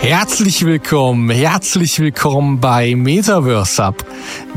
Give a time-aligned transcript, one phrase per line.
[0.00, 4.02] Herzlich willkommen, herzlich willkommen bei Metaverse Hub,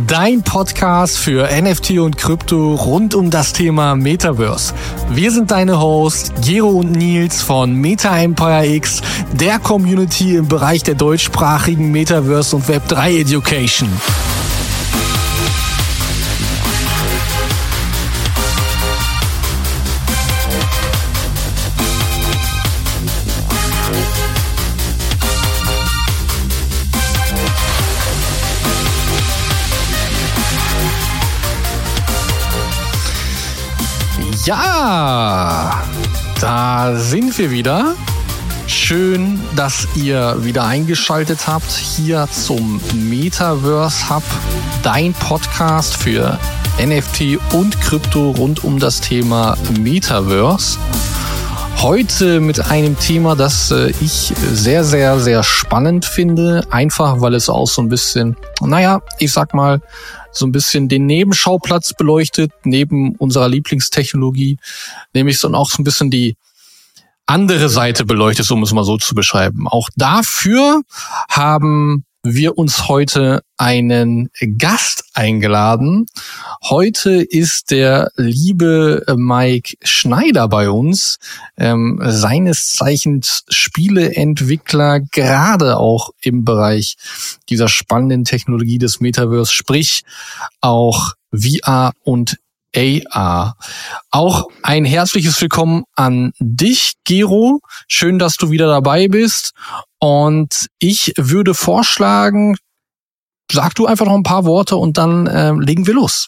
[0.07, 4.73] dein Podcast für NFT und Krypto rund um das Thema Metaverse.
[5.09, 9.01] Wir sind deine Hosts, Gero und Nils von Meta Empire X,
[9.33, 13.89] der Community im Bereich der deutschsprachigen Metaverse und Web3 Education.
[36.83, 37.95] Da sind wir wieder.
[38.67, 44.23] Schön, dass ihr wieder eingeschaltet habt hier zum Metaverse Hub,
[44.81, 46.37] dein Podcast für
[46.77, 50.77] NFT und Krypto rund um das Thema Metaverse.
[51.77, 56.67] Heute mit einem Thema, das äh, ich sehr, sehr, sehr spannend finde.
[56.69, 59.81] Einfach, weil es auch so ein bisschen, naja, ich sag mal,
[60.33, 64.57] so ein bisschen den Nebenschauplatz beleuchtet, neben unserer Lieblingstechnologie,
[65.13, 66.35] nämlich so auch so ein bisschen die
[67.25, 69.67] andere Seite beleuchtet, um es mal so zu beschreiben.
[69.67, 70.81] Auch dafür
[71.29, 76.05] haben wir uns heute einen Gast eingeladen.
[76.63, 81.17] Heute ist der liebe Mike Schneider bei uns,
[81.57, 86.95] ähm, seines Zeichens Spieleentwickler, gerade auch im Bereich
[87.49, 90.03] dieser spannenden Technologie des Metaverse, sprich
[90.61, 92.37] auch VR und
[92.75, 93.55] AR.
[94.09, 97.59] Auch ein herzliches Willkommen an dich, Gero.
[97.87, 99.53] Schön, dass du wieder dabei bist.
[99.99, 102.55] Und ich würde vorschlagen,
[103.51, 106.27] sag du einfach noch ein paar Worte und dann äh, legen wir los.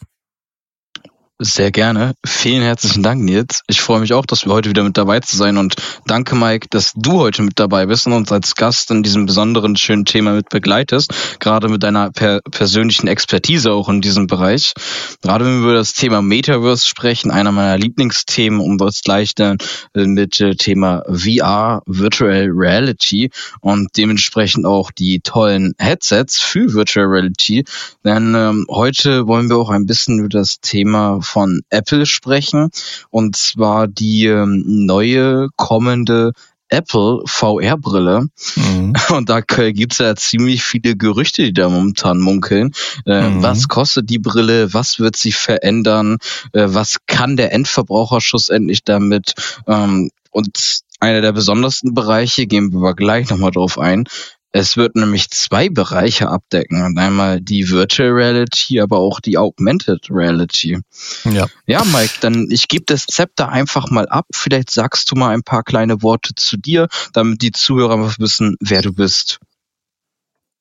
[1.41, 2.13] Sehr gerne.
[2.25, 3.61] Vielen herzlichen Dank, Nils.
[3.67, 5.75] Ich freue mich auch, dass wir heute wieder mit dabei zu sein und
[6.07, 9.75] danke, Mike, dass du heute mit dabei bist und uns als Gast in diesem besonderen
[9.75, 14.75] schönen Thema mit begleitest, gerade mit deiner per persönlichen Expertise auch in diesem Bereich.
[15.21, 19.57] Gerade wenn wir über das Thema Metaverse sprechen, einer meiner Lieblingsthemen und das gleich dann
[19.93, 23.29] äh, mit äh, Thema VR, Virtual Reality
[23.59, 27.65] und dementsprechend auch die tollen Headsets für Virtual Reality.
[28.05, 32.69] Denn ähm, heute wollen wir auch ein bisschen über das Thema von Apple sprechen.
[33.09, 36.31] Und zwar die ähm, neue kommende
[36.69, 38.27] Apple VR-Brille.
[38.55, 38.93] Mhm.
[39.11, 42.71] Und da gibt's ja ziemlich viele Gerüchte, die da momentan munkeln.
[43.05, 43.43] Äh, mhm.
[43.43, 44.73] Was kostet die Brille?
[44.73, 46.17] Was wird sie verändern?
[46.53, 49.33] Äh, was kann der Endverbraucher schlussendlich damit?
[49.67, 54.05] Ähm, und einer der besondersten Bereiche, gehen wir aber gleich nochmal drauf ein,
[54.55, 56.81] es wird nämlich zwei Bereiche abdecken.
[56.81, 60.79] Und einmal die Virtual Reality, aber auch die Augmented Reality.
[61.25, 61.47] Ja.
[61.65, 64.25] Ja, Mike, dann ich gebe das Zepter einfach mal ab.
[64.33, 68.81] Vielleicht sagst du mal ein paar kleine Worte zu dir, damit die Zuhörer wissen, wer
[68.81, 69.39] du bist.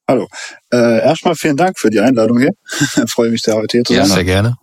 [0.09, 0.27] Hallo.
[0.73, 2.51] Äh, erstmal vielen Dank für die Einladung hier.
[3.07, 4.09] Freue mich sehr, heute hier zu sein.
[4.09, 4.57] Ja, sehr gerne.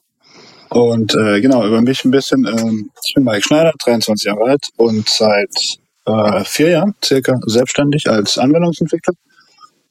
[0.67, 2.45] Und äh, genau, über mich ein bisschen.
[2.45, 8.09] Ähm, ich bin Mike Schneider, 23 Jahre alt und seit äh, vier Jahren circa selbstständig
[8.09, 9.13] als Anwendungsentwickler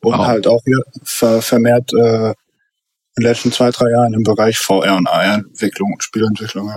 [0.03, 0.27] und wow.
[0.27, 2.31] halt auch hier ver vermehrt äh,
[3.17, 6.75] in den letzten zwei, drei Jahren im Bereich VR und AR-Entwicklung und Spielentwicklung.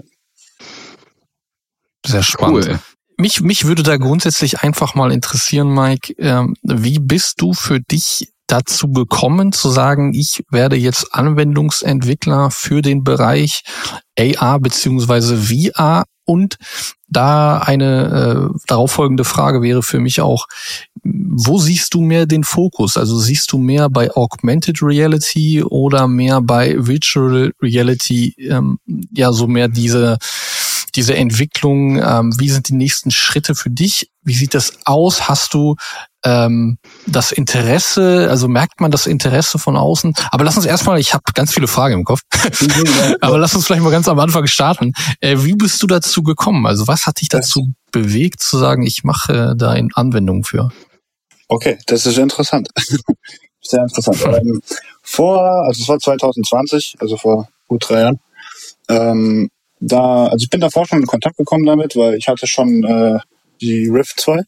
[2.06, 2.68] Sehr spannend.
[2.68, 2.80] Cool.
[3.18, 8.34] Mich, mich würde da grundsätzlich einfach mal interessieren, Mike, ähm, wie bist du für dich
[8.48, 13.64] dazu gekommen zu sagen, ich werde jetzt Anwendungsentwickler für den Bereich
[14.20, 16.58] AR beziehungsweise VR und
[17.08, 20.48] da eine äh, darauf folgende Frage wäre für mich auch,
[21.04, 22.98] wo siehst du mehr den Fokus?
[22.98, 28.80] Also siehst du mehr bei Augmented Reality oder mehr bei Virtual Reality, ähm,
[29.12, 30.18] ja, so mehr diese
[30.96, 34.12] diese Entwicklung, ähm, wie sind die nächsten Schritte für dich?
[34.22, 35.28] Wie sieht das aus?
[35.28, 35.76] Hast du
[36.24, 40.14] ähm, das Interesse, also merkt man das Interesse von außen?
[40.32, 42.22] Aber lass uns erstmal, ich habe ganz viele Fragen im Kopf,
[43.22, 44.94] aber lass uns vielleicht mal ganz am Anfang starten.
[45.20, 46.66] Äh, wie bist du dazu gekommen?
[46.66, 50.72] Also was hat dich dazu bewegt zu sagen, ich mache da eine Anwendung für?
[51.48, 52.70] Okay, das ist interessant.
[53.62, 54.18] Sehr interessant.
[54.26, 54.62] ähm,
[55.02, 58.20] vor, also es war 2020, also vor gut drei Jahren,
[58.90, 59.50] ähm,
[59.80, 63.20] da, also ich bin davor schon in Kontakt gekommen damit, weil ich hatte schon äh,
[63.62, 64.42] die Rift 2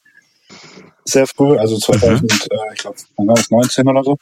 [1.06, 2.28] sehr früh, also 2000, mhm.
[2.30, 2.98] äh, ich glaube,
[3.50, 4.18] 19 oder so.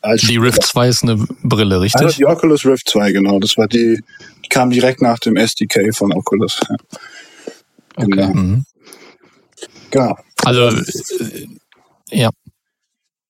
[0.00, 2.02] Als die Rift 2 ist eine Brille, richtig?
[2.02, 3.38] Also die Oculus Rift 2, genau.
[3.38, 4.00] Das war die,
[4.44, 6.60] die kam direkt nach dem SDK von Oculus.
[6.68, 6.76] Ja.
[7.96, 8.10] Okay.
[8.10, 8.28] Genau.
[8.28, 8.64] Mhm.
[9.90, 10.16] genau.
[10.44, 11.46] Also, äh,
[12.10, 12.30] ja.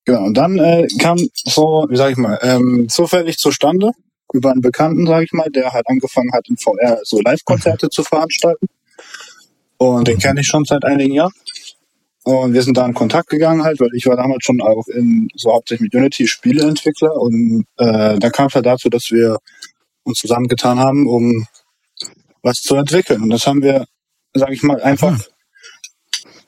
[0.05, 3.91] Genau, und dann äh, kam so, wie sag ich mal, ähm, zufällig zustande,
[4.33, 7.91] über einen Bekannten, sage ich mal, der halt angefangen hat, in VR so Live-Konzerte mhm.
[7.91, 8.67] zu veranstalten.
[9.77, 11.31] Und den kenne ich schon seit einigen Jahren.
[12.29, 15.29] Und wir sind da in Kontakt gegangen halt, weil ich war damals schon auch in
[15.33, 19.39] so hauptsächlich mit Unity Spieleentwickler und äh, da kam es halt dazu, dass wir
[20.03, 21.47] uns zusammengetan haben, um
[22.43, 23.23] was zu entwickeln.
[23.23, 23.87] Und das haben wir,
[24.35, 25.23] sage ich mal, einfach, mhm.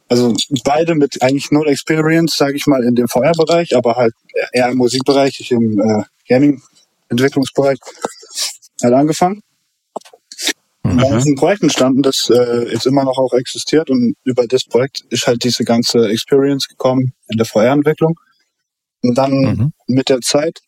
[0.07, 4.13] also beide mit eigentlich null Experience, sage ich mal, in dem VR-Bereich, aber halt
[4.53, 7.79] eher im Musikbereich, ich im äh, Gaming-Entwicklungsbereich
[8.83, 9.41] halt angefangen.
[10.83, 10.97] Mhm.
[10.97, 14.63] Da ist ein Projekt entstanden, das äh, jetzt immer noch auch existiert und über das
[14.63, 18.19] Projekt ist halt diese ganze Experience gekommen in der VR-Entwicklung.
[19.03, 19.73] Und dann mhm.
[19.87, 20.59] mit der Zeit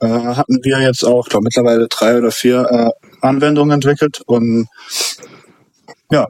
[0.00, 2.90] äh, hatten wir jetzt auch, ich glaube mittlerweile drei oder vier äh,
[3.20, 4.68] Anwendungen entwickelt und
[6.10, 6.28] ja,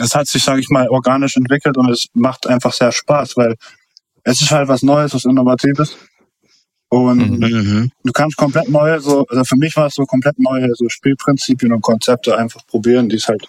[0.00, 3.56] es hat sich, sage ich mal, organisch entwickelt und es macht einfach sehr Spaß, weil
[4.24, 5.96] es ist halt was Neues, was Innovatives
[6.94, 7.90] und mhm.
[8.02, 11.72] du kannst komplett neue, so, also für mich war es so komplett neue so Spielprinzipien
[11.72, 13.46] und Konzepte einfach probieren, die es halt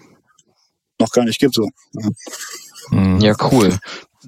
[1.00, 1.56] noch gar nicht gibt.
[1.56, 1.69] So.
[2.92, 3.77] Ja, ja cool.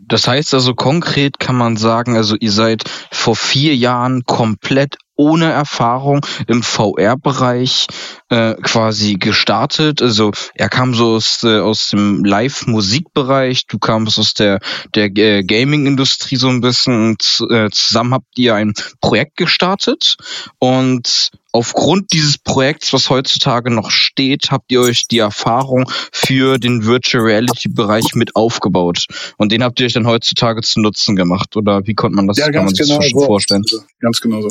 [0.07, 5.51] Das heißt also konkret kann man sagen, also ihr seid vor vier Jahren komplett ohne
[5.51, 7.87] Erfahrung im VR-Bereich
[8.29, 10.01] äh, quasi gestartet.
[10.01, 14.59] Also er kam so aus, äh, aus dem Live-Musikbereich, du kamst aus der,
[14.95, 20.17] der äh, Gaming-Industrie so ein bisschen und äh, zusammen habt ihr ein Projekt gestartet
[20.59, 26.85] und aufgrund dieses Projekts, was heutzutage noch steht, habt ihr euch die Erfahrung für den
[26.85, 29.05] Virtual Reality Bereich mit aufgebaut
[29.37, 32.37] und den habt ihr euch dann heutzutage zu Nutzen gemacht oder wie konnte man das,
[32.37, 33.25] ja, kann man genau sich so.
[33.25, 33.63] vorstellen?
[33.99, 34.49] Ganz genau so.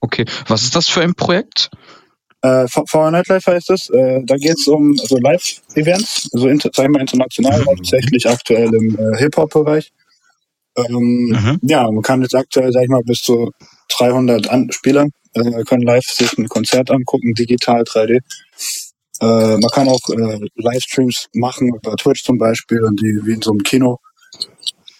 [0.00, 1.70] Okay, was ist das für ein Projekt?
[2.42, 3.90] Äh, VR Nightlife heißt es.
[3.90, 7.66] Äh, da geht es um also Live-Events, also inter, sagen wir international, mhm.
[7.66, 9.92] hauptsächlich aktuell im äh, Hip-Hop-Bereich.
[10.76, 11.58] Ähm, mhm.
[11.62, 13.50] Ja, man kann jetzt aktuell, sag ich mal, bis zu
[13.98, 18.20] 300 An Spieler äh, können live sich ein Konzert angucken, digital 3D.
[19.20, 23.42] Äh, man kann auch äh, Livestreams machen über Twitch zum Beispiel und die wie in
[23.42, 23.98] so einem Kino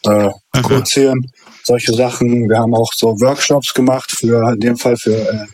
[0.04, 0.62] äh, mhm.
[0.62, 1.31] produzieren
[1.67, 2.49] solche Sachen.
[2.49, 5.47] Wir haben auch so Workshops gemacht für in dem Fall für äh,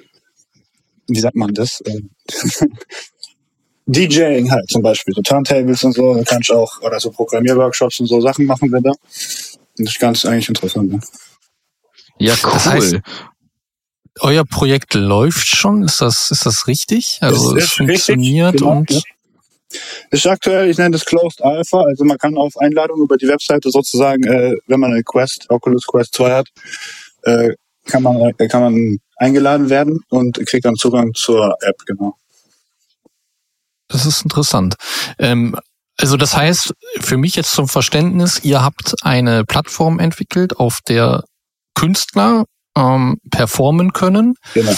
[1.09, 1.81] wie sagt man das?
[1.83, 2.01] Äh,
[3.87, 8.01] DJing halt zum Beispiel, so Turntables und so, da kannst du auch, oder so Programmierworkshops
[8.01, 8.93] und so Sachen machen wir da.
[9.77, 10.93] Das ist ganz eigentlich interessant.
[10.93, 11.01] Ne?
[12.19, 12.51] Ja, cool.
[12.53, 12.97] Das heißt,
[14.21, 17.19] euer Projekt läuft schon, ist das, ist das richtig?
[17.21, 18.91] Also es, es funktioniert richtig, genau, und.
[18.91, 19.01] Ja.
[20.11, 23.71] Ist aktuell, ich nenne das Closed Alpha, also man kann auf Einladung über die Webseite
[23.71, 26.49] sozusagen, äh, wenn man eine Quest, Oculus Quest 2 hat,
[27.23, 27.51] äh,
[27.87, 32.17] kann man, äh, kann man eingeladen werden und kriegt dann Zugang zur App, genau.
[33.89, 34.75] Das ist interessant.
[35.19, 35.57] Ähm,
[35.99, 41.25] also das heißt, für mich jetzt zum Verständnis, ihr habt eine Plattform entwickelt, auf der
[41.75, 42.45] Künstler
[42.77, 44.35] ähm, performen können.
[44.55, 44.73] Genau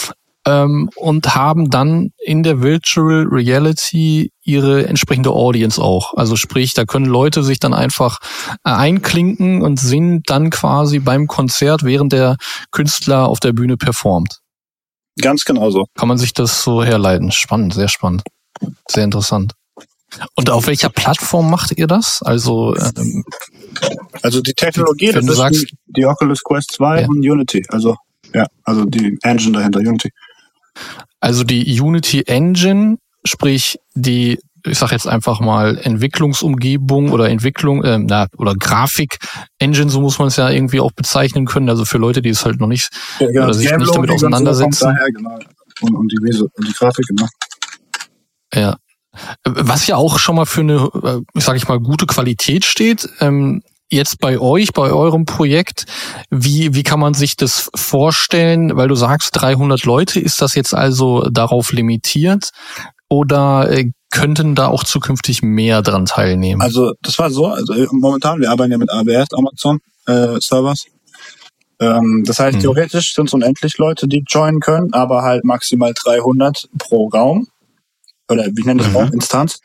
[0.46, 6.14] ähm, und haben dann in der Virtual Reality ihre entsprechende Audience auch.
[6.14, 8.18] Also sprich, da können Leute sich dann einfach
[8.64, 12.36] äh, einklinken und sind dann quasi beim Konzert, während der
[12.70, 14.40] Künstler auf der Bühne performt.
[15.20, 15.86] Ganz genau so.
[15.94, 17.30] Kann man sich das so herleiten?
[17.30, 18.22] Spannend, sehr spannend.
[18.88, 19.52] Sehr interessant.
[20.34, 22.22] Und auf welcher Plattform macht ihr das?
[22.22, 23.24] Also, ähm,
[24.22, 27.08] also die Technologie, das ist sagst, die, die, Oculus Quest 2 ja.
[27.08, 27.64] und Unity.
[27.68, 27.96] Also
[28.32, 30.10] ja, also die Engine dahinter, Unity.
[31.20, 37.98] Also die Unity Engine, sprich die ich sag jetzt einfach mal Entwicklungsumgebung oder Entwicklung äh,
[37.98, 39.18] na, oder Grafik
[39.58, 41.68] Engine, so muss man es ja irgendwie auch bezeichnen können.
[41.68, 42.88] Also für Leute, die es halt noch nicht
[43.20, 43.44] ja, genau.
[43.44, 44.84] oder sich nicht damit auseinandersetzen.
[44.84, 45.38] Daher, genau.
[45.82, 47.26] und, und, die Wese, und die Grafik, genau.
[48.54, 48.76] Ja.
[49.44, 53.08] Was ja auch schon mal für eine, äh, sag ich mal, gute Qualität steht.
[53.20, 53.62] Ähm,
[53.94, 55.86] jetzt bei euch, bei eurem Projekt,
[56.30, 58.76] wie, wie kann man sich das vorstellen?
[58.76, 62.50] Weil du sagst 300 Leute, ist das jetzt also darauf limitiert?
[63.08, 66.60] Oder äh, könnten da auch zukünftig mehr dran teilnehmen?
[66.60, 70.86] Also das war so, also momentan, wir arbeiten ja mit AWS, Amazon äh, Servers.
[71.80, 72.60] Ähm, das heißt, hm.
[72.60, 77.48] theoretisch sind es unendlich Leute, die joinen können, aber halt maximal 300 pro Raum.
[78.28, 79.12] Oder wie nennt das mhm.
[79.12, 79.60] Instanz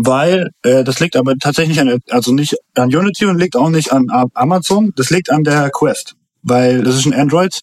[0.00, 3.92] weil äh, das liegt aber tatsächlich an, also nicht an Unity und liegt auch nicht
[3.92, 7.60] an Amazon, das liegt an der Quest, weil das ist ein Android,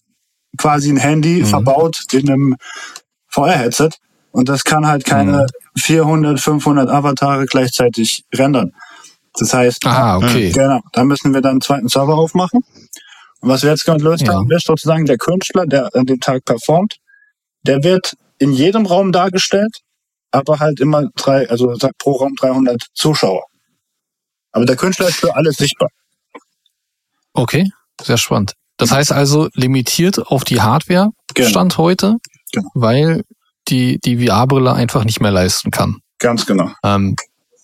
[0.57, 1.45] quasi ein Handy mhm.
[1.45, 2.55] verbaut in einem
[3.27, 3.91] VR-Headset
[4.31, 5.79] und das kann halt keine mhm.
[5.79, 8.73] 400, 500 Avatare gleichzeitig rendern.
[9.37, 10.51] Das heißt, ah, okay.
[10.51, 12.63] genau, da müssen wir dann einen zweiten Server aufmachen.
[13.41, 14.33] Und was wir jetzt gelöst ja.
[14.33, 16.97] haben, ist sozusagen der Künstler, der an dem Tag performt,
[17.63, 19.81] der wird in jedem Raum dargestellt
[20.35, 23.43] aber halt immer drei, also pro Raum 300 Zuschauer.
[24.51, 25.89] Aber der Künstler ist für alles sichtbar.
[27.33, 27.69] Okay,
[28.01, 28.53] sehr spannend.
[28.77, 31.49] Das heißt also limitiert auf die Hardware genau.
[31.49, 32.17] Stand heute,
[32.51, 32.69] genau.
[32.73, 33.23] weil
[33.67, 35.97] die, die VR-Brille einfach nicht mehr leisten kann.
[36.19, 36.71] Ganz genau.
[36.83, 37.15] Ähm,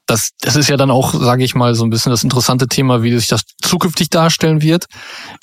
[0.07, 3.03] das, das ist ja dann auch, sage ich mal, so ein bisschen das interessante Thema,
[3.03, 4.85] wie sich das zukünftig darstellen wird,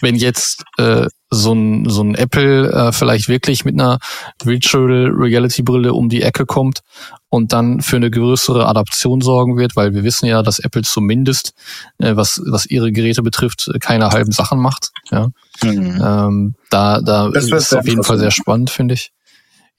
[0.01, 3.99] wenn jetzt äh, so ein, so ein Apple äh, vielleicht wirklich mit einer
[4.43, 6.81] Virtual Reality Brille um die Ecke kommt
[7.29, 11.53] und dann für eine größere Adaption sorgen wird, weil wir wissen ja, dass Apple zumindest,
[11.99, 14.91] äh, was, was ihre Geräte betrifft, keine halben Sachen macht.
[15.11, 15.29] Ja.
[15.63, 16.03] Mhm.
[16.03, 19.13] Ähm, da da das ist auf jeden Fall sehr spannend, finde ich.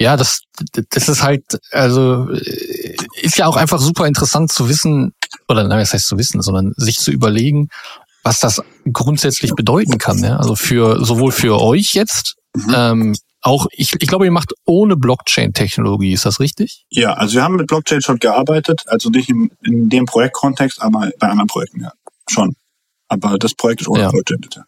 [0.01, 0.43] Ja, das,
[0.91, 2.29] das ist halt, also
[3.21, 5.13] ist ja auch einfach super interessant zu wissen,
[5.49, 7.67] oder nein, was heißt zu wissen, sondern sich zu überlegen,
[8.23, 8.61] was das
[8.91, 10.19] grundsätzlich bedeuten kann.
[10.19, 10.37] Ja?
[10.37, 12.73] Also für sowohl für euch jetzt, mhm.
[12.75, 16.85] ähm, auch, ich, ich glaube, ihr macht ohne Blockchain-Technologie, ist das richtig?
[16.89, 21.09] Ja, also wir haben mit Blockchain schon gearbeitet, also nicht in, in dem Projektkontext, aber
[21.19, 21.93] bei anderen Projekten ja.
[22.29, 22.55] Schon.
[23.07, 24.11] Aber das Projekt ist ohne ja.
[24.11, 24.39] Blockchain.
[24.53, 24.63] Ja.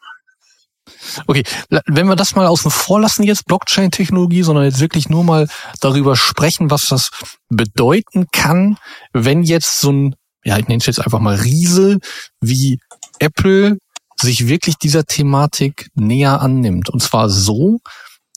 [1.28, 1.44] Okay,
[1.86, 5.48] wenn wir das mal außen vor lassen jetzt, Blockchain-Technologie, sondern jetzt wirklich nur mal
[5.80, 7.10] darüber sprechen, was das
[7.50, 8.78] bedeuten kann,
[9.14, 12.00] wenn jetzt so ein, ja, ich nenne es jetzt einfach mal Riese
[12.40, 12.80] wie
[13.22, 13.78] Apple
[14.20, 16.90] sich wirklich dieser Thematik näher annimmt.
[16.90, 17.80] Und zwar so,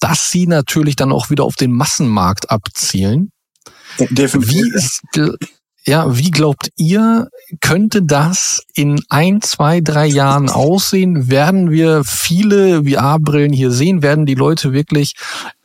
[0.00, 3.31] dass sie natürlich dann auch wieder auf den Massenmarkt abzielen.
[3.99, 4.50] Definitiv.
[4.50, 5.03] Wie ist,
[5.87, 7.29] ja, wie glaubt ihr,
[7.61, 11.31] könnte das in ein, zwei, drei Jahren aussehen?
[11.31, 14.03] Werden wir viele VR-Brillen hier sehen?
[14.03, 15.12] Werden die Leute wirklich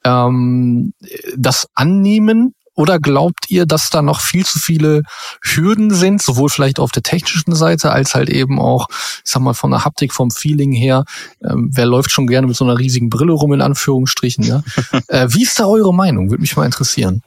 [0.03, 0.93] ähm,
[1.37, 2.53] das annehmen?
[2.79, 5.03] Oder glaubt ihr, dass da noch viel zu viele
[5.41, 9.53] Hürden sind, sowohl vielleicht auf der technischen Seite als halt eben auch, ich sag mal,
[9.53, 11.03] von der Haptik, vom Feeling her?
[11.43, 14.45] Ähm, wer läuft schon gerne mit so einer riesigen Brille rum, in Anführungsstrichen?
[14.45, 14.63] Ja?
[15.09, 16.29] äh, wie ist da eure Meinung?
[16.29, 17.21] Würde mich mal interessieren.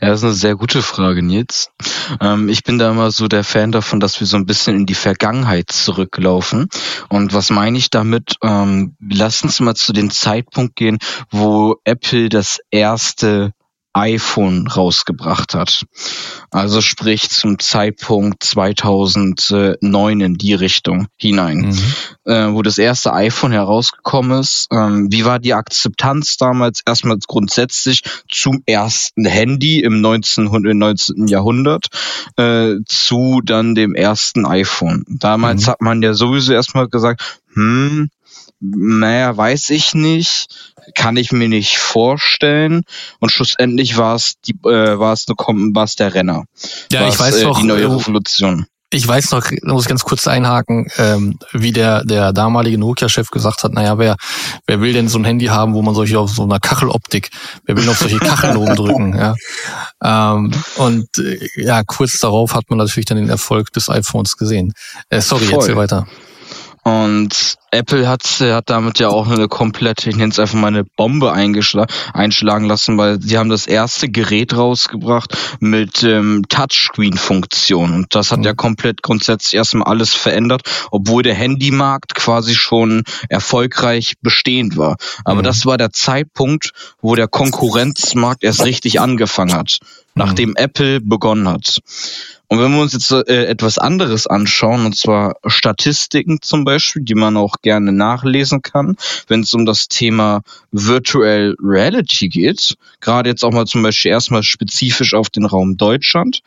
[0.00, 1.70] Ja, das ist eine sehr gute Frage, Nils.
[2.20, 4.86] Ähm, ich bin da immer so der Fan davon, dass wir so ein bisschen in
[4.86, 6.68] die Vergangenheit zurücklaufen.
[7.08, 8.34] Und was meine ich damit?
[8.42, 10.98] Ähm, lass uns mal zu dem Zeitpunkt gehen,
[11.30, 13.52] wo Apple das erste
[13.94, 15.84] iPhone rausgebracht hat.
[16.50, 22.32] Also sprich zum Zeitpunkt 2009 in die Richtung hinein, mhm.
[22.32, 24.68] äh, wo das erste iPhone herausgekommen ist.
[24.70, 26.80] Ähm, wie war die Akzeptanz damals?
[26.86, 30.44] Erstmal grundsätzlich zum ersten Handy im 19.
[30.44, 31.26] 19.
[31.26, 31.86] Jahrhundert
[32.36, 35.04] äh, zu dann dem ersten iPhone.
[35.08, 35.70] Damals mhm.
[35.70, 38.08] hat man ja sowieso erstmal gesagt, hm,
[38.60, 40.46] naja, weiß ich nicht,
[40.94, 42.82] kann ich mir nicht vorstellen.
[43.18, 45.36] Und schlussendlich war es die, äh, war es eine
[45.74, 46.44] war es der Renner.
[46.90, 48.66] Ja, ich weiß äh, noch, die neue Revolution.
[48.94, 53.64] Ich weiß noch, muss ich ganz kurz einhaken, ähm, wie der der damalige Nokia-Chef gesagt
[53.64, 54.16] hat, naja, wer
[54.66, 57.30] wer will denn so ein Handy haben, wo man solche auf so einer Kacheloptik,
[57.64, 59.34] wer will auf solche Kacheln oben drücken, ja.
[60.04, 64.74] Ähm, und äh, ja, kurz darauf hat man natürlich dann den Erfolg des iPhones gesehen.
[65.08, 65.60] Äh, sorry, Voll.
[65.60, 66.06] erzähl weiter.
[66.84, 70.82] Und Apple hat, hat damit ja auch eine komplette, ich nenne es einfach mal eine
[70.82, 77.94] Bombe einschlagen lassen, weil sie haben das erste Gerät rausgebracht mit ähm, Touchscreen-Funktion.
[77.94, 78.44] Und das hat mhm.
[78.44, 84.96] ja komplett grundsätzlich erstmal alles verändert, obwohl der Handymarkt quasi schon erfolgreich bestehend war.
[85.24, 85.44] Aber mhm.
[85.44, 89.78] das war der Zeitpunkt, wo der Konkurrenzmarkt erst richtig angefangen hat,
[90.16, 90.56] nachdem mhm.
[90.56, 91.78] Apple begonnen hat.
[92.52, 97.14] Und wenn wir uns jetzt äh, etwas anderes anschauen, und zwar Statistiken zum Beispiel, die
[97.14, 103.42] man auch gerne nachlesen kann, wenn es um das Thema Virtual Reality geht, gerade jetzt
[103.42, 106.42] auch mal zum Beispiel erstmal spezifisch auf den Raum Deutschland,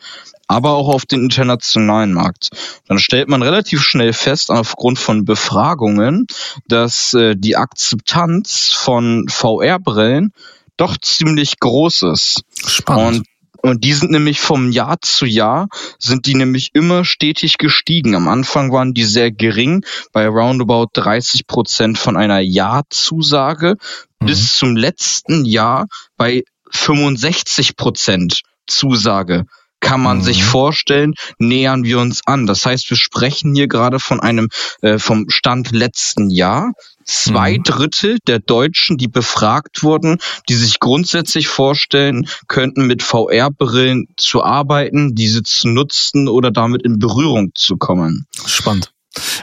[0.46, 2.52] aber auch auf den internationalen Markt.
[2.88, 6.28] Dann stellt man relativ schnell fest, aufgrund von Befragungen,
[6.68, 10.34] dass äh, die Akzeptanz von VR-Brillen
[10.78, 12.44] doch ziemlich groß ist.
[12.68, 13.18] Spannend.
[13.22, 13.35] Und
[13.66, 15.68] und die sind nämlich vom Jahr zu Jahr,
[15.98, 18.16] sind die nämlich immer stetig gestiegen.
[18.16, 23.76] Am Anfang waren die sehr gering, bei roundabout 30 Prozent von einer Ja-Zusage,
[24.20, 24.26] mhm.
[24.26, 29.46] bis zum letzten Jahr bei 65 Prozent Zusage
[29.80, 30.24] kann man mhm.
[30.24, 32.46] sich vorstellen, nähern wir uns an.
[32.46, 34.50] Das heißt, wir sprechen hier gerade von einem
[34.82, 36.74] äh, vom Stand letzten Jahr.
[37.04, 37.64] Zwei mhm.
[37.64, 40.18] Drittel der Deutschen, die befragt wurden,
[40.50, 46.98] die sich grundsätzlich vorstellen könnten, mit VR-Brillen zu arbeiten, diese zu nutzen oder damit in
[46.98, 48.26] Berührung zu kommen.
[48.48, 48.92] Spannend.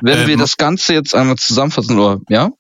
[0.01, 2.51] Wenn ähm, wir das Ganze jetzt einmal zusammenfassen, oder ja?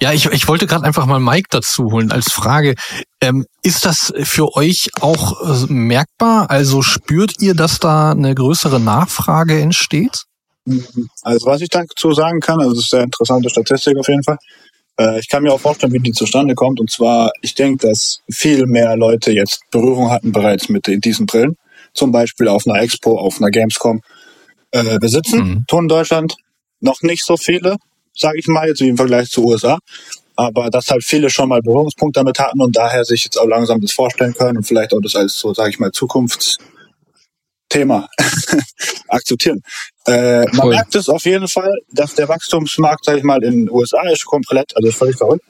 [0.00, 2.74] Ja, ich, ich wollte gerade einfach mal Mike dazu holen als Frage.
[3.20, 6.50] Ähm, ist das für euch auch äh, merkbar?
[6.50, 10.24] Also spürt ihr, dass da eine größere Nachfrage entsteht?
[11.22, 14.38] Also was ich dazu sagen kann, also das ist eine interessante Statistik auf jeden Fall.
[14.98, 16.80] Äh, ich kann mir auch vorstellen, wie die zustande kommt.
[16.80, 21.56] Und zwar, ich denke, dass viel mehr Leute jetzt Berührung hatten bereits mit diesen Brillen.
[21.92, 24.00] Zum Beispiel auf einer Expo, auf einer Gamescom
[24.70, 25.38] äh, besitzen.
[25.38, 25.64] Mhm.
[25.68, 26.34] Tun in Deutschland
[26.80, 27.76] noch nicht so viele,
[28.14, 29.78] sage ich mal, jetzt im Vergleich zu USA.
[30.36, 33.80] Aber dass halt viele schon mal Berührungspunkte damit hatten und daher sich jetzt auch langsam
[33.80, 36.74] das vorstellen können und vielleicht auch das als so, sage ich mal, Zukunftstechnologie
[37.74, 38.08] Thema
[39.08, 39.60] akzeptieren.
[40.06, 43.70] Äh, man merkt es auf jeden Fall, dass der Wachstumsmarkt, sag ich mal, in den
[43.70, 45.44] USA ist komplett, also ist völlig verrückt.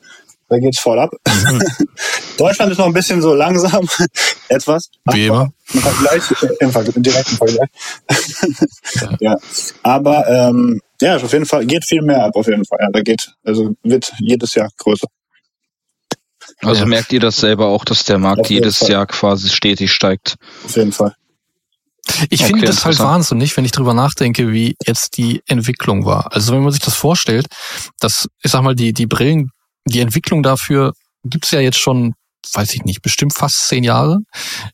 [0.49, 1.11] Da geht's voll ab.
[1.27, 1.63] Mhm.
[2.39, 3.89] Deutschland ist noch ein bisschen so langsam,
[4.49, 4.91] etwas.
[5.11, 5.51] Wie immer.
[5.73, 6.23] Im Vergleich,
[6.61, 7.69] im, im direkten Vergleich.
[9.01, 9.17] ja.
[9.21, 9.37] ja.
[9.83, 12.79] Aber ähm, ja, auf jeden Fall geht viel mehr ab, auf jeden Fall.
[12.81, 15.07] Ja, da geht, also wird jedes Jahr größer.
[16.61, 16.87] Also ja.
[16.87, 18.91] merkt ihr das selber auch, dass der Markt jedes Fall.
[18.91, 20.37] Jahr quasi stetig steigt?
[20.65, 21.15] Auf jeden Fall.
[22.29, 26.33] Ich okay, finde das halt wahnsinnig, wenn ich drüber nachdenke, wie jetzt die Entwicklung war.
[26.35, 27.47] Also wenn man sich das vorstellt,
[27.99, 29.51] dass, ich sag mal, die, die Brillen,
[29.87, 30.93] die Entwicklung dafür
[31.25, 32.15] gibt's ja jetzt schon,
[32.53, 34.21] weiß ich nicht, bestimmt fast zehn Jahre.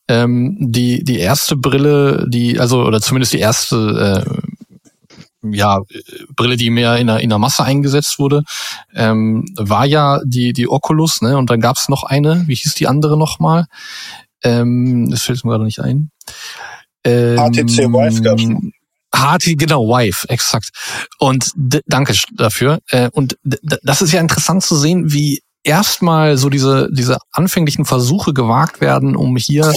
[0.08, 4.49] Ähm, die, die erste Brille, die, also, oder zumindest die erste äh,
[5.42, 5.80] ja,
[6.36, 8.42] Brille, die mehr in der, in der Masse eingesetzt wurde,
[8.94, 11.38] ähm, war ja die, die Oculus, ne?
[11.38, 13.66] Und dann gab's noch eine, wie hieß die andere nochmal?
[14.42, 16.10] Ähm, das fällt mir gerade nicht ein.
[17.04, 18.60] Ähm, HTC Vive gab's noch.
[19.12, 20.70] HT, genau, Wife, exakt.
[21.18, 21.52] Und
[21.86, 22.78] danke dafür.
[22.90, 28.32] Äh, und das ist ja interessant zu sehen, wie erstmal so diese, diese anfänglichen Versuche
[28.32, 29.72] gewagt werden, um hier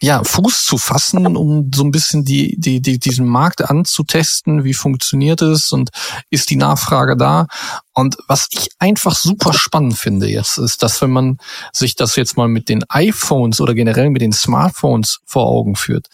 [0.00, 4.74] ja, Fuß zu fassen, um so ein bisschen die, die, die, diesen Markt anzutesten, wie
[4.74, 5.90] funktioniert es und
[6.30, 7.46] ist die Nachfrage da.
[7.94, 11.38] Und was ich einfach super spannend finde jetzt, ist, dass wenn man
[11.72, 16.06] sich das jetzt mal mit den iPhones oder generell mit den Smartphones vor Augen führt,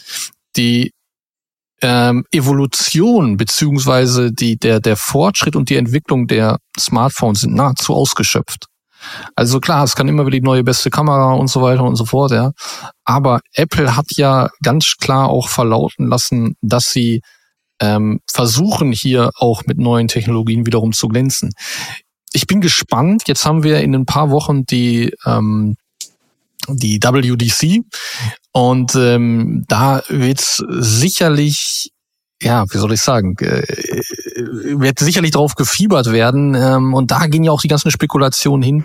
[0.56, 0.92] die
[1.82, 8.66] ähm, Evolution beziehungsweise die, der, der Fortschritt und die Entwicklung der Smartphones sind nahezu ausgeschöpft.
[9.34, 12.04] Also klar, es kann immer wieder die neue beste Kamera und so weiter und so
[12.04, 12.52] fort, ja.
[13.04, 17.22] Aber Apple hat ja ganz klar auch verlauten lassen, dass sie
[17.80, 21.50] ähm, versuchen, hier auch mit neuen Technologien wiederum zu glänzen.
[22.32, 23.24] Ich bin gespannt.
[23.26, 25.76] Jetzt haben wir in ein paar Wochen die ähm,
[26.68, 27.84] die WDC
[28.52, 31.91] und ähm, da wird sicherlich
[32.42, 33.62] ja, wie soll ich sagen, äh,
[34.80, 36.54] wird sicherlich darauf gefiebert werden.
[36.54, 38.84] Ähm, und da gehen ja auch die ganzen Spekulationen hin,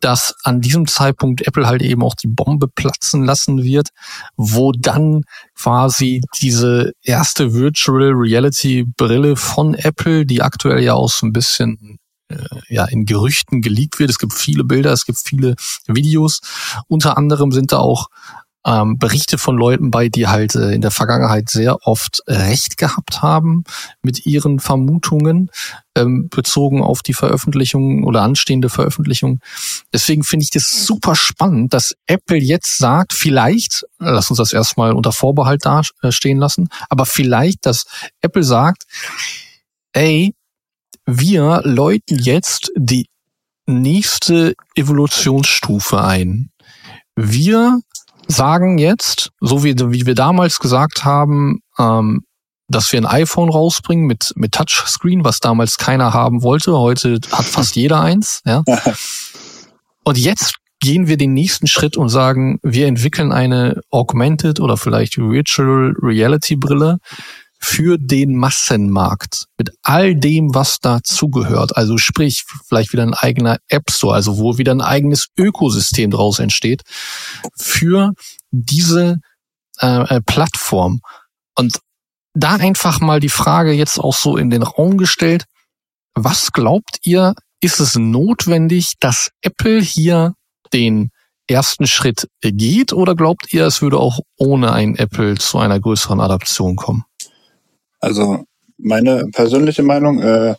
[0.00, 3.88] dass an diesem Zeitpunkt Apple halt eben auch die Bombe platzen lassen wird,
[4.36, 5.22] wo dann
[5.54, 11.98] quasi diese erste Virtual Reality Brille von Apple, die aktuell ja auch so ein bisschen
[12.28, 12.36] äh,
[12.68, 14.10] ja in Gerüchten geleakt wird.
[14.10, 16.40] Es gibt viele Bilder, es gibt viele Videos.
[16.88, 18.08] Unter anderem sind da auch
[18.68, 23.22] ähm, Berichte von Leuten bei, die halt äh, in der Vergangenheit sehr oft Recht gehabt
[23.22, 23.64] haben
[24.02, 25.50] mit ihren Vermutungen
[25.94, 29.40] ähm, bezogen auf die Veröffentlichung oder anstehende Veröffentlichung.
[29.92, 34.92] Deswegen finde ich das super spannend, dass Apple jetzt sagt, vielleicht, lass uns das erstmal
[34.92, 37.86] unter Vorbehalt da äh, stehen lassen, aber vielleicht, dass
[38.20, 38.84] Apple sagt,
[39.92, 40.34] ey,
[41.06, 43.08] wir läuten jetzt die
[43.64, 46.50] nächste Evolutionsstufe ein.
[47.16, 47.80] Wir
[48.28, 52.22] sagen jetzt, so wie, wie wir damals gesagt haben, ähm,
[52.68, 56.76] dass wir ein iPhone rausbringen mit, mit Touchscreen, was damals keiner haben wollte.
[56.78, 58.42] Heute hat fast jeder eins.
[58.44, 58.62] Ja.
[60.04, 65.18] Und jetzt gehen wir den nächsten Schritt und sagen, wir entwickeln eine Augmented oder vielleicht
[65.18, 66.98] Virtual Reality Brille,
[67.58, 71.76] für den Massenmarkt mit all dem, was dazugehört.
[71.76, 76.38] Also sprich, vielleicht wieder ein eigener App Store, also wo wieder ein eigenes Ökosystem draus
[76.38, 76.82] entsteht
[77.56, 78.12] für
[78.50, 79.18] diese
[79.80, 81.00] äh, äh, Plattform.
[81.56, 81.80] Und
[82.34, 85.44] da einfach mal die Frage jetzt auch so in den Raum gestellt,
[86.14, 90.34] was glaubt ihr, ist es notwendig, dass Apple hier
[90.72, 91.10] den
[91.48, 96.20] ersten Schritt geht oder glaubt ihr, es würde auch ohne ein Apple zu einer größeren
[96.20, 97.04] Adaption kommen?
[98.00, 98.44] Also
[98.78, 100.54] meine persönliche Meinung, äh,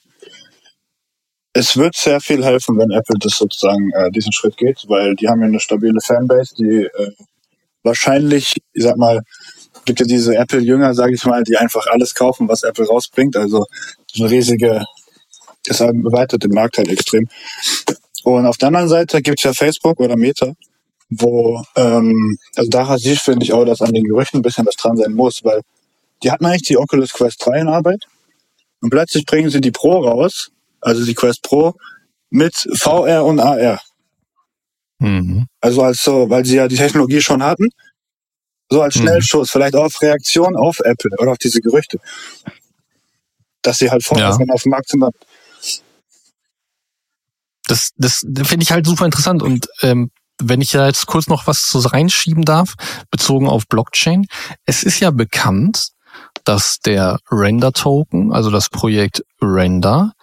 [1.54, 5.28] es wird sehr viel helfen, wenn Apple das sozusagen äh, diesen Schritt geht, weil die
[5.28, 7.12] haben ja eine stabile Fanbase, die äh,
[7.84, 9.22] wahrscheinlich, ich sag mal,
[9.86, 13.36] gibt ja diese Apple-Jünger, sage ich mal, die einfach alles kaufen, was Apple rausbringt.
[13.36, 13.66] Also
[14.18, 14.86] eine riesige,
[15.66, 17.28] das erweitert den Markt halt extrem.
[18.24, 20.54] Und auf der anderen Seite gibt's ja Facebook oder Meta,
[21.10, 24.98] wo, ähm, also da finde ich auch, dass an den Gerüchten ein bisschen was dran
[24.98, 25.62] sein muss, weil
[26.24, 28.06] die hatten eigentlich die Oculus Quest 3 in Arbeit
[28.82, 30.52] und plötzlich bringen sie die Pro raus,
[30.82, 31.74] also die Quest Pro,
[32.30, 33.82] mit VR und AR.
[35.00, 35.48] Mhm.
[35.62, 37.70] Also als so, weil sie ja die Technologie schon hatten,
[38.70, 39.02] so als mhm.
[39.02, 39.52] Schnellschuss, mhm.
[39.52, 42.00] vielleicht auf Reaktion auf Apple oder auf diese Gerüchte,
[43.62, 44.54] dass sie halt vorher ja.
[44.54, 45.04] auf dem Markt sind.
[47.68, 51.48] Das, das finde ich halt super interessant und ähm, wenn ich da jetzt kurz noch
[51.48, 52.76] was zu reinschieben darf,
[53.12, 54.26] bezogen auf Blockchain.
[54.66, 55.90] Es ist ja bekannt,
[56.44, 60.14] dass der Render-Token, also das Projekt Render,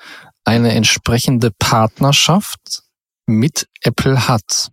[0.44, 2.82] eine entsprechende Partnerschaft
[3.26, 4.70] mit Apple hat.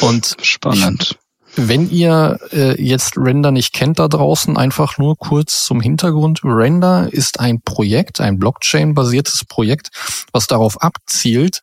[0.00, 1.18] Und spannend.
[1.56, 6.40] wenn ihr äh, jetzt Render nicht kennt da draußen, einfach nur kurz zum Hintergrund.
[6.44, 9.88] Render ist ein Projekt, ein Blockchain-basiertes Projekt,
[10.32, 11.62] was darauf abzielt,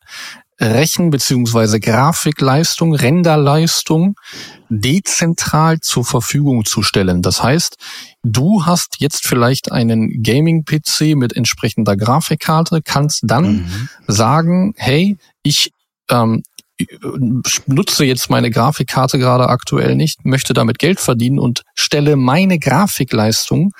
[0.60, 1.78] Rechen- bzw.
[1.80, 4.16] Grafikleistung, Renderleistung
[4.68, 7.22] dezentral zur Verfügung zu stellen.
[7.22, 7.76] Das heißt,
[8.22, 13.88] du hast jetzt vielleicht einen Gaming-PC mit entsprechender Grafikkarte, kannst dann mhm.
[14.06, 15.70] sagen, hey, ich
[16.10, 16.42] ähm,
[17.66, 23.72] nutze jetzt meine Grafikkarte gerade aktuell nicht, möchte damit Geld verdienen und stelle meine Grafikleistung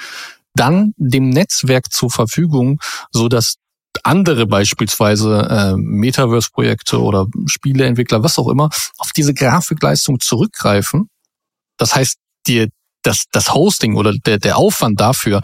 [0.55, 2.81] dann dem Netzwerk zur Verfügung,
[3.13, 3.57] so dass
[4.05, 11.09] andere beispielsweise äh, Metaverse-Projekte oder Spieleentwickler, was auch immer, auf diese Grafikleistung zurückgreifen.
[11.77, 12.69] Das heißt, dir
[13.03, 15.43] das, das Hosting oder der, der Aufwand dafür,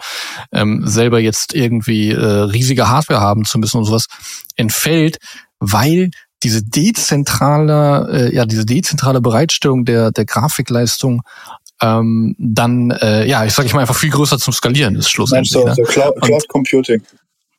[0.51, 4.07] ähm, selber jetzt irgendwie äh, riesige Hardware haben zu müssen und sowas,
[4.55, 5.17] entfällt,
[5.59, 6.09] weil
[6.43, 11.21] diese dezentrale, äh, ja, diese dezentrale Bereitstellung der, der Grafikleistung
[11.81, 15.51] ähm, dann, äh, ja, ich sage ich mal einfach viel größer zum Skalieren ist schlussendlich.
[15.51, 15.75] So, ne?
[15.75, 17.01] so Cloud, Cloud Computing.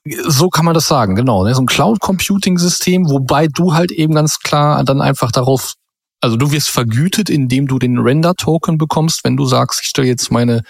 [0.07, 1.45] So kann man das sagen, genau.
[1.45, 1.55] Ne?
[1.55, 5.75] So ein Cloud Computing System, wobei du halt eben ganz klar dann einfach darauf,
[6.21, 10.09] also du wirst vergütet, indem du den Render Token bekommst, wenn du sagst, ich stelle
[10.09, 10.63] jetzt meine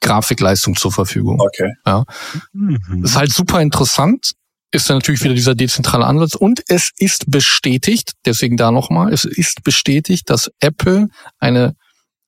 [0.00, 1.40] Grafikleistung zur Verfügung.
[1.40, 1.72] Okay.
[1.86, 2.04] Ja.
[2.52, 3.04] Mhm.
[3.04, 4.32] ist halt super interessant
[4.74, 6.34] ist dann natürlich wieder dieser dezentrale Ansatz.
[6.34, 11.74] Und es ist bestätigt, deswegen da nochmal, es ist bestätigt, dass Apple eine,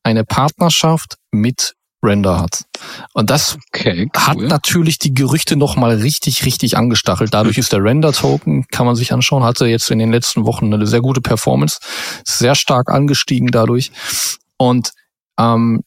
[0.05, 2.65] eine Partnerschaft mit Render hat.
[3.15, 4.23] Und das okay, cool.
[4.23, 7.33] hat natürlich die Gerüchte nochmal richtig, richtig angestachelt.
[7.35, 10.87] Dadurch ist der Render-Token, kann man sich anschauen, hatte jetzt in den letzten Wochen eine
[10.87, 11.79] sehr gute Performance,
[12.25, 13.93] sehr stark angestiegen dadurch.
[14.57, 14.93] Und
[15.39, 15.83] ähm,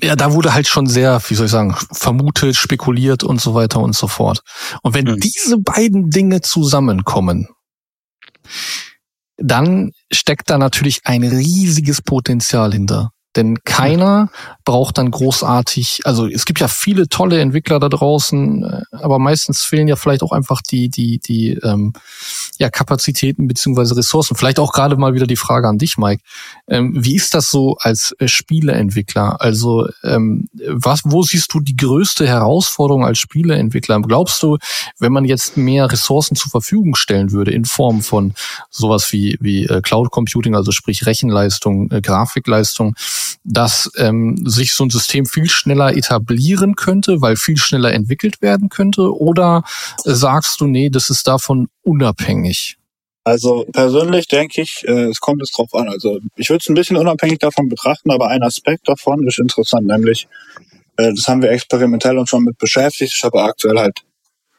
[0.00, 3.80] ja, da wurde halt schon sehr, wie soll ich sagen, vermutet, spekuliert und so weiter
[3.80, 4.42] und so fort.
[4.82, 5.18] Und wenn mhm.
[5.18, 7.48] diese beiden Dinge zusammenkommen,
[9.36, 13.10] dann steckt da natürlich ein riesiges Potenzial hinter.
[13.38, 14.30] Denn keiner
[14.64, 19.62] braucht dann großartig, also es gibt ja viele tolle Entwickler da draußen, äh, aber meistens
[19.62, 21.92] fehlen ja vielleicht auch einfach die, die, die ähm,
[22.58, 24.34] ja, Kapazitäten beziehungsweise Ressourcen.
[24.34, 26.20] Vielleicht auch gerade mal wieder die Frage an dich, Mike.
[26.66, 29.40] Ähm, wie ist das so als äh, Spieleentwickler?
[29.40, 34.00] Also ähm, was, wo siehst du die größte Herausforderung als Spieleentwickler?
[34.02, 34.58] Glaubst du,
[34.98, 38.34] wenn man jetzt mehr Ressourcen zur Verfügung stellen würde in Form von
[38.68, 42.96] sowas wie, wie äh, Cloud Computing, also sprich Rechenleistung, äh, Grafikleistung,
[43.44, 48.68] dass ähm, sich so ein System viel schneller etablieren könnte, weil viel schneller entwickelt werden
[48.68, 49.14] könnte?
[49.14, 49.64] Oder
[50.04, 52.76] sagst du, nee, das ist davon unabhängig?
[53.24, 55.88] Also persönlich denke ich, äh, es kommt es drauf an.
[55.88, 59.86] Also ich würde es ein bisschen unabhängig davon betrachten, aber ein Aspekt davon ist interessant,
[59.86, 60.26] nämlich
[60.96, 64.00] äh, das haben wir experimentell uns schon mit beschäftigt, ist aber aktuell halt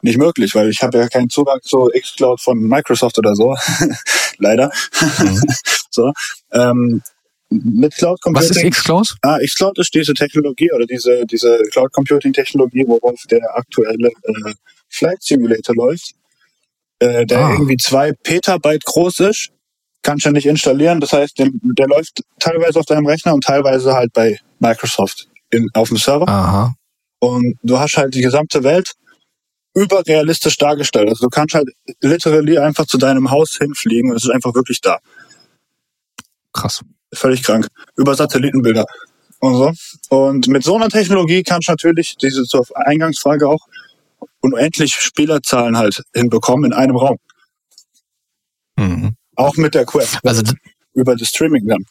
[0.02, 3.56] nicht möglich, weil ich habe ja keinen Zugang zu xCloud von Microsoft oder so,
[4.38, 4.72] leider.
[5.02, 5.42] Mhm.
[5.90, 6.12] so,
[6.52, 7.02] ähm,
[7.50, 8.50] mit Cloud Computing.
[8.50, 9.16] Was ist xCloud?
[9.22, 14.54] Ah, xCloud ist diese Technologie oder diese, diese Cloud Computing Technologie, worauf der aktuelle äh,
[14.88, 16.14] Flight Simulator läuft,
[17.00, 17.52] äh, der ah.
[17.54, 19.50] irgendwie zwei Petabyte groß ist.
[20.02, 21.00] Kannst du nicht installieren.
[21.00, 25.68] Das heißt, der, der läuft teilweise auf deinem Rechner und teilweise halt bei Microsoft in,
[25.74, 26.28] auf dem Server.
[26.28, 26.76] Aha.
[27.20, 28.94] Und du hast halt die gesamte Welt
[29.74, 31.10] überrealistisch dargestellt.
[31.10, 31.70] Also du kannst halt
[32.02, 35.00] literally einfach zu deinem Haus hinfliegen und es ist einfach wirklich da.
[36.54, 36.82] Krass
[37.14, 37.68] völlig krank.
[37.96, 38.86] Über Satellitenbilder
[39.40, 39.72] und so.
[40.10, 43.68] Und mit so einer Technologie kannst du natürlich diese zur Eingangsfrage auch
[44.42, 47.18] unendlich Spielerzahlen halt hinbekommen in einem Raum.
[48.78, 49.16] Mhm.
[49.36, 50.20] Auch mit der Quest.
[50.24, 50.44] Also
[50.94, 51.86] über das Streaming dann.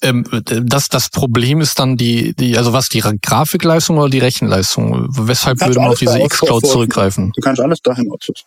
[0.00, 5.06] Ähm, das, das Problem ist dann die, die, also was, die Grafikleistung oder die Rechenleistung?
[5.10, 7.32] Weshalb würde man auf diese X-Cloud zurückgreifen?
[7.34, 8.46] Du kannst alles dahin outsourcen.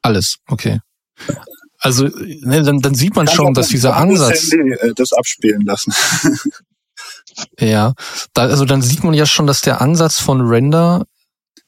[0.00, 0.80] Alles, okay.
[1.82, 4.52] Also ne, dann, dann sieht man schon, dass dieser Ansatz.
[4.52, 5.92] Handy, äh, das abspielen lassen.
[7.58, 7.94] ja,
[8.34, 11.04] da, also dann sieht man ja schon, dass der Ansatz von Render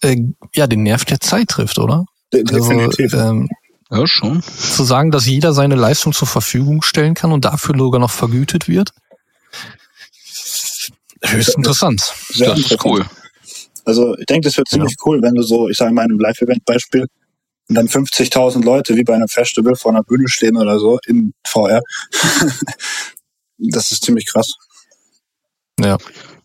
[0.03, 0.17] äh,
[0.55, 2.05] ja den Nerv der Zeit trifft, oder?
[2.33, 3.13] Also, Definitiv.
[3.13, 3.49] Also, ähm,
[3.91, 4.43] ja, schon.
[4.43, 8.69] Zu sagen, dass jeder seine Leistung zur Verfügung stellen kann und dafür sogar noch vergütet
[8.69, 8.91] wird.
[11.23, 12.01] Höchst interessant.
[12.31, 13.05] Sehr das ist cool.
[13.85, 15.05] Also ich denke, das wird ziemlich ja.
[15.05, 17.07] cool, wenn du so, ich sage mal, in einem Live-Event-Beispiel,
[17.69, 21.33] und dann 50.000 Leute wie bei einem Festival vor einer Bühne stehen oder so in
[21.47, 21.81] VR.
[23.59, 24.53] das ist ziemlich krass.
[25.81, 25.99] Ja.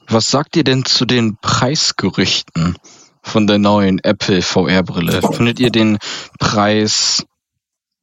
[0.08, 2.78] Was sagt ihr denn zu den Preisgerüchten
[3.22, 5.22] von der neuen Apple VR-Brille?
[5.34, 6.00] Findet ihr den
[6.40, 7.26] Preis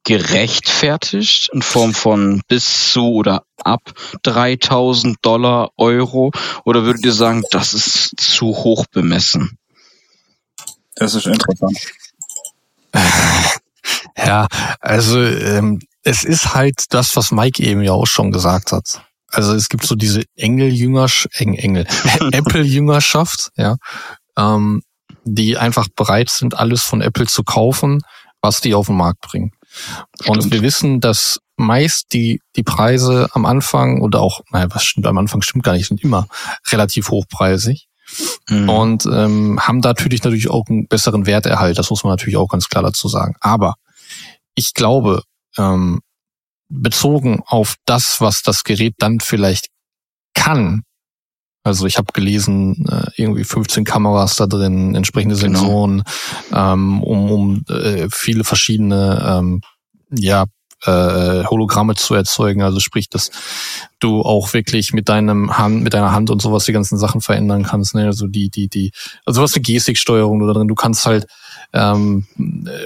[0.05, 3.81] gerechtfertigt in Form von bis zu oder ab
[4.23, 6.31] 3000 Dollar, Euro?
[6.63, 9.57] Oder würdet ihr sagen, das ist zu hoch bemessen?
[10.95, 11.77] Das ist interessant.
[14.17, 14.47] Ja,
[14.81, 19.01] also ähm, es ist halt das, was Mike eben ja auch schon gesagt hat.
[19.29, 21.85] Also es gibt so diese Engel-Jüngerschaft, Engel,
[22.31, 23.77] Apple-Jüngerschaft, ja,
[24.37, 24.81] ähm,
[25.23, 28.01] die einfach bereit sind, alles von Apple zu kaufen,
[28.41, 29.51] was die auf den Markt bringen.
[30.21, 30.29] Stimmt.
[30.29, 35.07] Und wir wissen, dass meist die, die Preise am Anfang oder auch, naja, was stimmt
[35.07, 36.27] am Anfang stimmt gar nicht, sind immer
[36.71, 37.86] relativ hochpreisig.
[38.49, 38.69] Mhm.
[38.69, 41.77] Und ähm, haben natürlich natürlich auch einen besseren Werterhalt.
[41.77, 43.35] Das muss man natürlich auch ganz klar dazu sagen.
[43.39, 43.75] Aber
[44.55, 45.23] ich glaube,
[45.57, 46.01] ähm,
[46.69, 49.67] bezogen auf das, was das Gerät dann vielleicht
[50.33, 50.83] kann,
[51.63, 55.59] also ich habe gelesen, äh, irgendwie 15 Kameras da drin, entsprechende genau.
[55.59, 56.03] Sensoren,
[56.49, 56.73] genau.
[56.73, 59.61] ähm, um, um äh, viele verschiedene ähm,
[60.09, 60.45] ja,
[60.85, 62.61] äh, Hologramme zu erzeugen.
[62.61, 63.31] Also sprich, dass
[63.99, 67.63] du auch wirklich mit deinem Hand, mit deiner Hand und sowas die ganzen Sachen verändern
[67.63, 67.95] kannst.
[67.95, 68.05] Ne?
[68.05, 68.91] Also die, die, die,
[69.25, 70.67] also was für Gestiksteuerung oder drin.
[70.67, 71.25] Du kannst halt
[71.73, 72.27] ähm,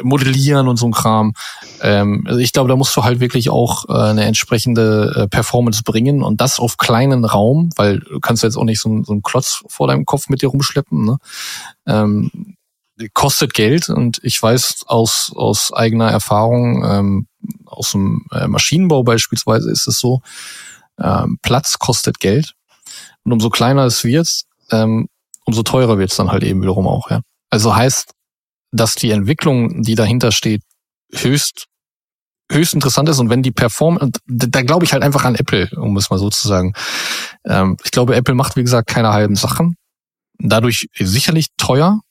[0.03, 1.33] modellieren und so ein Kram.
[1.81, 5.83] Ähm, also ich glaube, da musst du halt wirklich auch äh, eine entsprechende äh, Performance
[5.83, 9.21] bringen und das auf kleinen Raum, weil du kannst jetzt auch nicht so, so einen
[9.21, 11.05] Klotz vor deinem Kopf mit dir rumschleppen.
[11.05, 11.17] Ne?
[11.85, 12.55] Ähm,
[13.09, 17.27] kostet Geld und ich weiß aus, aus eigener Erfahrung, ähm,
[17.65, 20.21] aus dem äh, Maschinenbau beispielsweise ist es so,
[20.99, 22.53] ähm, Platz kostet Geld
[23.23, 24.27] und umso kleiner es wird,
[24.71, 25.07] ähm,
[25.45, 27.09] umso teurer wird es dann halt eben wiederum auch.
[27.09, 27.21] Ja.
[27.49, 28.13] Also heißt,
[28.71, 30.61] dass die Entwicklung, die dahinter steht,
[31.13, 31.67] höchst
[32.51, 35.69] höchst interessant ist und wenn die Performance, da, da glaube ich halt einfach an Apple,
[35.77, 36.73] um es mal so zu sagen.
[37.45, 39.75] Ähm, ich glaube, Apple macht, wie gesagt, keine halben Sachen.
[40.37, 42.01] Dadurch sicherlich teuer,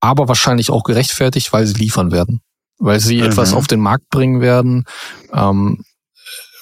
[0.00, 2.40] aber wahrscheinlich auch gerechtfertigt, weil sie liefern werden.
[2.78, 3.24] Weil sie mhm.
[3.24, 4.84] etwas auf den Markt bringen werden,
[5.32, 5.82] ähm,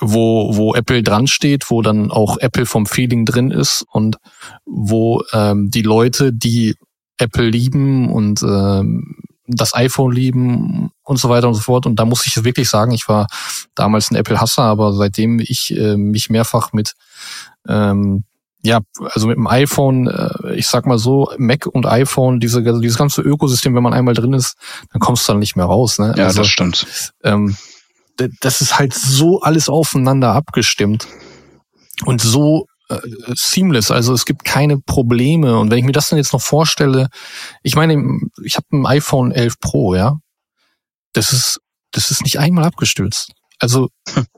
[0.01, 4.16] wo, wo Apple dran steht, wo dann auch Apple vom Feeling drin ist und
[4.64, 6.77] wo ähm, die Leute, die
[7.18, 9.16] Apple lieben und ähm,
[9.48, 11.87] das iPhone lieben und so weiter und so fort.
[11.87, 13.27] Und da muss ich wirklich sagen, ich war
[13.74, 16.94] damals ein Apple-Hasser, aber seitdem ich äh, mich mehrfach mit
[17.66, 18.24] ähm,
[18.62, 18.81] ja,
[19.12, 23.23] also mit dem iPhone, äh, ich sag mal so, Mac und iPhone, diese, dieses ganze
[23.23, 24.57] Ökosystem, wenn man einmal drin ist,
[24.92, 25.99] dann kommst du dann nicht mehr raus.
[25.99, 26.14] Ne?
[26.16, 27.12] Ja, also, das stimmt.
[27.23, 27.57] Ähm,
[28.40, 31.07] das ist halt so alles aufeinander abgestimmt
[32.05, 32.99] und so äh,
[33.35, 33.92] seamless.
[33.92, 35.57] Also es gibt keine Probleme.
[35.57, 37.11] Und wenn ich mir das dann jetzt noch vorstelle,
[37.62, 38.03] ich meine,
[38.42, 40.16] ich habe ein iPhone 11 Pro, ja,
[41.12, 41.61] das ist
[41.92, 43.33] das ist nicht einmal abgestürzt.
[43.59, 43.88] Also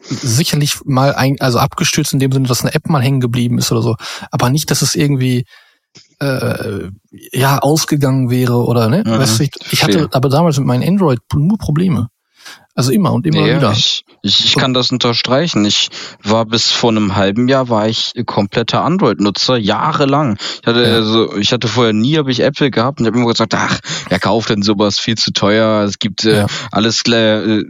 [0.00, 3.70] sicherlich mal ein, also abgestürzt in dem Sinne, dass eine App mal hängen geblieben ist
[3.70, 3.96] oder so,
[4.30, 5.44] aber nicht, dass es irgendwie
[6.20, 6.88] äh,
[7.32, 9.02] ja ausgegangen wäre oder ne?
[9.06, 12.08] Mhm, weißt du, ich, ich hatte aber damals mit meinem Android nur Probleme.
[12.76, 13.72] Also immer und immer ja, wieder.
[13.72, 15.64] Ich, ich, ich kann das unterstreichen.
[15.64, 15.88] Ich
[16.22, 20.38] war bis vor einem halben Jahr war ich kompletter Android-Nutzer, jahrelang.
[20.60, 20.94] Ich hatte ja.
[20.94, 24.20] also, ich hatte vorher nie habe ich Apple gehabt und habe immer gesagt, ach, wer
[24.20, 25.82] kauft denn sowas viel zu teuer?
[25.82, 26.46] Es gibt äh, ja.
[26.70, 27.64] alles äh,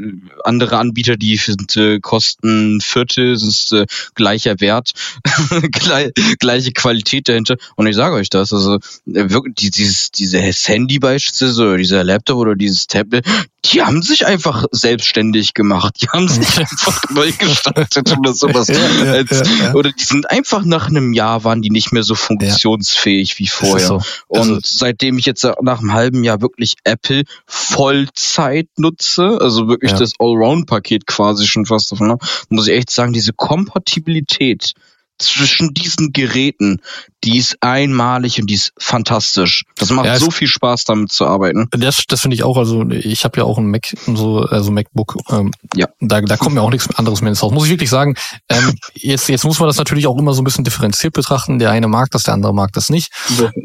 [0.45, 4.93] andere Anbieter, die sind, äh, kosten Viertel, es ist äh, gleicher Wert,
[6.41, 7.57] gleiche Qualität dahinter.
[7.77, 12.37] Und ich sage euch das, also äh, wirklich dieses dieses Handy beispielsweise oder dieser Laptop
[12.37, 13.25] oder dieses Tablet,
[13.65, 15.95] die haben sich einfach selbstständig gemacht.
[16.03, 18.69] Die haben sich einfach neu gestartet oder sowas.
[18.69, 22.17] Ja, ja, ja, oder die sind einfach nach einem Jahr waren die nicht mehr so
[22.17, 23.87] funktionsfähig wie vorher.
[23.87, 24.03] So.
[24.29, 29.93] Also, Und seitdem ich jetzt nach einem halben Jahr wirklich Apple Vollzeit nutze, also wirklich
[29.93, 34.75] das Allround-Paket quasi schon fast davon, muss ich echt sagen, diese Kompatibilität
[35.21, 36.81] zwischen diesen Geräten,
[37.23, 39.65] die ist einmalig und die ist fantastisch.
[39.77, 41.69] Das macht ja, so viel Spaß, damit zu arbeiten.
[41.73, 42.57] Das, das finde ich auch.
[42.57, 45.17] Also ich habe ja auch ein Mac, so also MacBook.
[45.31, 45.89] Ähm, ja.
[46.01, 47.53] Da, da kommt mir auch nichts anderes mehr ins Haus.
[47.53, 48.15] Muss ich wirklich sagen.
[48.49, 51.59] Ähm, jetzt, jetzt muss man das natürlich auch immer so ein bisschen differenziert betrachten.
[51.59, 53.13] Der eine mag das, der andere mag das nicht.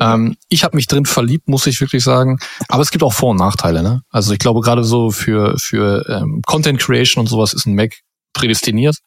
[0.02, 2.38] Ähm, ich habe mich drin verliebt, muss ich wirklich sagen.
[2.68, 3.82] Aber es gibt auch Vor- und Nachteile.
[3.82, 4.02] Ne?
[4.10, 7.94] Also ich glaube gerade so für für ähm, Content Creation und sowas ist ein Mac
[8.34, 8.98] prädestiniert.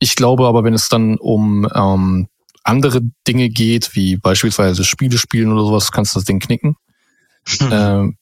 [0.00, 2.28] Ich glaube aber, wenn es dann um ähm,
[2.64, 6.76] andere Dinge geht, wie beispielsweise Spiele spielen oder sowas, kannst du das Ding knicken.
[7.46, 7.70] Hm.
[7.72, 8.16] Ähm,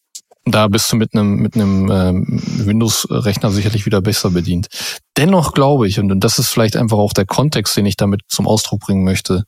[0.44, 4.68] da bist du mit einem mit einem ähm, Windows-Rechner sicherlich wieder besser bedient.
[5.16, 8.46] Dennoch glaube ich, und das ist vielleicht einfach auch der Kontext, den ich damit zum
[8.46, 9.44] Ausdruck bringen möchte,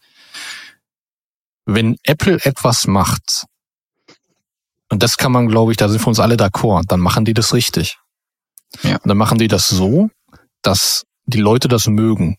[1.67, 3.47] wenn Apple etwas macht,
[4.91, 7.35] und das kann man, glaube ich, da sind wir uns alle d'accord, dann machen die
[7.35, 7.99] das richtig.
[8.83, 8.97] Ja.
[8.97, 10.11] Und dann machen die das so,
[10.63, 12.37] dass die Leute das mögen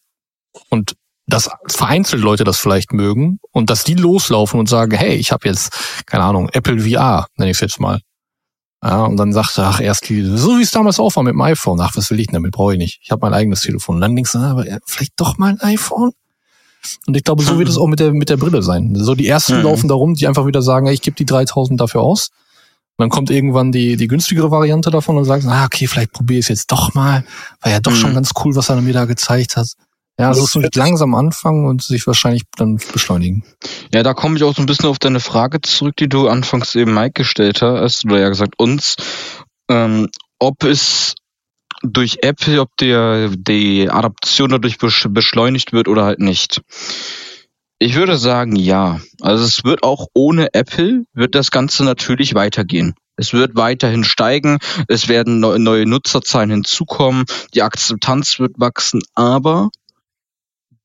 [0.69, 0.95] und
[1.27, 5.47] dass vereinzelt Leute das vielleicht mögen und dass die loslaufen und sagen, hey, ich habe
[5.47, 8.01] jetzt, keine Ahnung, Apple VR, nenne ich es jetzt mal.
[8.83, 11.41] Ja, und dann sagt er, ach, erst, so wie es damals auch war mit dem
[11.41, 12.99] iPhone, ach, was will ich denn damit, brauche ich nicht.
[13.03, 13.95] Ich habe mein eigenes Telefon.
[13.95, 16.11] Und dann denkst du, aber vielleicht doch mal ein iPhone?
[17.05, 18.95] Und ich glaube, so wird es auch mit der, mit der Brille sein.
[18.95, 19.63] So die ersten mhm.
[19.63, 22.29] laufen darum, die einfach wieder sagen, hey, ich gebe die 3000 dafür aus.
[23.01, 26.45] Dann kommt irgendwann die, die günstigere Variante davon und sagst, ah, okay, vielleicht probiere ich
[26.45, 27.25] es jetzt doch mal.
[27.61, 27.97] War ja doch mhm.
[27.97, 29.67] schon ganz cool, was er mir da gezeigt hat.
[30.19, 33.43] Ja, also es wird langsam anfangen und sich wahrscheinlich dann beschleunigen.
[33.93, 36.75] Ja, da komme ich auch so ein bisschen auf deine Frage zurück, die du anfangs
[36.75, 38.97] eben Mike gestellt hast, oder ja gesagt uns,
[39.69, 41.15] ähm, ob es
[41.81, 46.61] durch Apple, ob der, die Adaption dadurch beschleunigt wird oder halt nicht.
[47.83, 49.01] Ich würde sagen, ja.
[49.21, 52.93] Also es wird auch ohne Apple wird das Ganze natürlich weitergehen.
[53.15, 59.71] Es wird weiterhin steigen, es werden neue Nutzerzahlen hinzukommen, die Akzeptanz wird wachsen, aber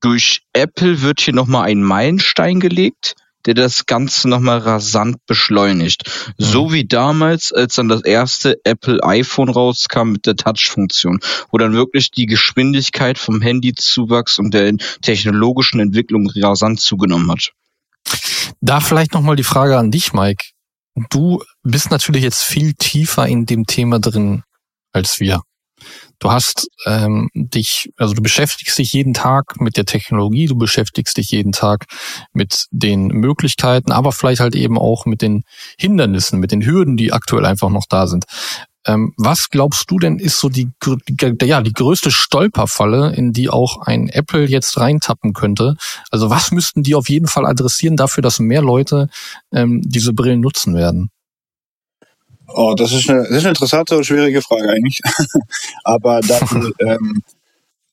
[0.01, 3.13] durch Apple wird hier nochmal ein Meilenstein gelegt,
[3.47, 6.03] der das Ganze nochmal rasant beschleunigt.
[6.37, 6.43] Mhm.
[6.43, 11.19] So wie damals, als dann das erste Apple iPhone rauskam mit der Touch-Funktion,
[11.51, 17.51] wo dann wirklich die Geschwindigkeit vom Handyzuwachs und der technologischen Entwicklung rasant zugenommen hat.
[18.61, 20.45] Da vielleicht nochmal die Frage an dich, Mike.
[21.09, 24.43] Du bist natürlich jetzt viel tiefer in dem Thema drin
[24.91, 25.41] als wir.
[26.19, 31.17] Du hast ähm, dich, also du beschäftigst dich jeden Tag mit der Technologie, du beschäftigst
[31.17, 31.85] dich jeden Tag
[32.33, 35.43] mit den Möglichkeiten, aber vielleicht halt eben auch mit den
[35.77, 38.25] Hindernissen, mit den Hürden, die aktuell einfach noch da sind.
[38.87, 40.69] Ähm, was glaubst du denn ist so die,
[41.09, 45.75] die, ja, die größte Stolperfalle, in die auch ein Apple jetzt reintappen könnte?
[46.09, 49.09] Also was müssten die auf jeden Fall adressieren dafür, dass mehr Leute
[49.51, 51.09] ähm, diese Brillen nutzen werden?
[52.47, 54.99] Oh, das ist eine, das ist eine interessante und schwierige Frage eigentlich.
[55.83, 57.23] Aber dann, ähm,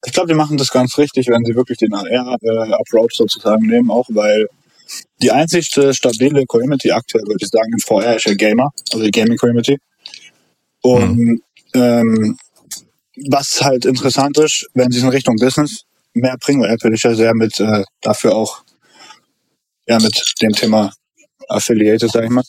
[0.04, 3.90] ich glaube, die machen das ganz richtig, wenn sie wirklich den AR-Approach äh, sozusagen nehmen,
[3.90, 4.46] auch weil
[5.22, 9.10] die einzigste stabile Community aktuell, würde ich sagen, in VR ist ja Gamer, also die
[9.10, 9.78] Gaming-Community.
[10.82, 11.42] Und mhm.
[11.74, 12.38] ähm,
[13.30, 17.14] was halt interessant ist, wenn sie in Richtung Business mehr bringen, weil Apple ist ja
[17.14, 18.62] sehr mit äh, dafür auch
[19.88, 20.92] ja mit dem Thema
[21.48, 22.44] Affiliated, sag ich mal,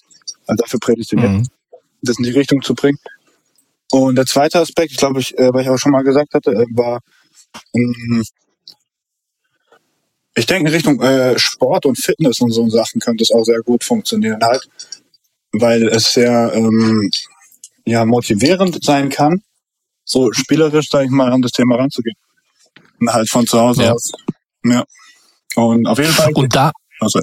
[0.46, 1.32] also dafür prädestiniert.
[1.32, 1.48] Mhm
[2.02, 3.00] das in die Richtung zu bringen.
[3.92, 6.52] Und der zweite Aspekt, ich glaube, ich, äh, was ich auch schon mal gesagt hatte,
[6.52, 7.02] äh, war,
[7.74, 8.24] ähm,
[10.36, 13.62] ich denke in Richtung äh, Sport und Fitness und so Sachen könnte es auch sehr
[13.62, 14.68] gut funktionieren halt,
[15.54, 17.10] weil es sehr ähm,
[17.86, 19.44] ja motivierend sein kann,
[20.04, 22.18] so spielerisch, sage ich mal, an das Thema ranzugehen.
[23.00, 23.94] Und halt von zu Hause ja.
[23.94, 24.12] aus.
[24.64, 24.84] Ja.
[25.56, 26.34] Und auf jeden Fall.
[26.34, 26.72] Und da.
[27.00, 27.22] Also.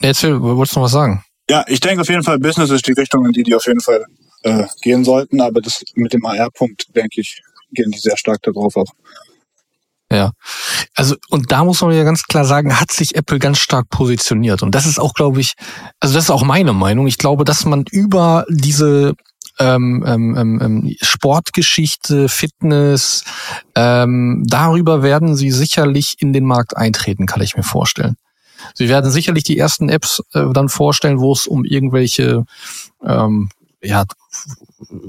[0.00, 1.24] Erzähl, wolltest du noch was sagen?
[1.52, 3.82] Ja, ich denke auf jeden Fall, Business ist die Richtung, in die die auf jeden
[3.82, 4.06] Fall
[4.42, 8.74] äh, gehen sollten, aber das mit dem AR-Punkt, denke ich, gehen die sehr stark darauf
[8.74, 8.90] auch.
[10.10, 10.30] Ja,
[10.94, 14.62] also und da muss man ja ganz klar sagen, hat sich Apple ganz stark positioniert
[14.62, 15.52] und das ist auch, glaube ich,
[16.00, 17.06] also das ist auch meine Meinung.
[17.06, 19.12] Ich glaube, dass man über diese
[19.58, 23.24] ähm, ähm, ähm, ähm Sportgeschichte, Fitness,
[23.74, 28.16] ähm, darüber werden sie sicherlich in den Markt eintreten, kann ich mir vorstellen.
[28.74, 32.44] Sie werden sicherlich die ersten Apps äh, dann vorstellen, wo es um irgendwelche
[33.04, 33.50] ähm,
[33.82, 34.04] ja,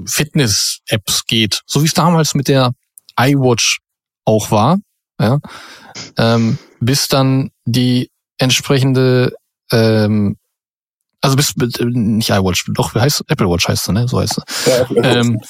[0.06, 2.72] Fitness-Apps geht, so wie es damals mit der
[3.18, 3.78] iWatch
[4.24, 4.78] auch war,
[5.20, 5.38] ja,
[6.16, 9.34] ähm, bis dann die entsprechende
[9.70, 10.36] ähm,
[11.24, 14.06] also bis äh, nicht iWatch, doch wie heißt Apple Watch heißt sie, ne?
[14.06, 14.70] So heißt sie.
[14.70, 15.40] Ja, ähm,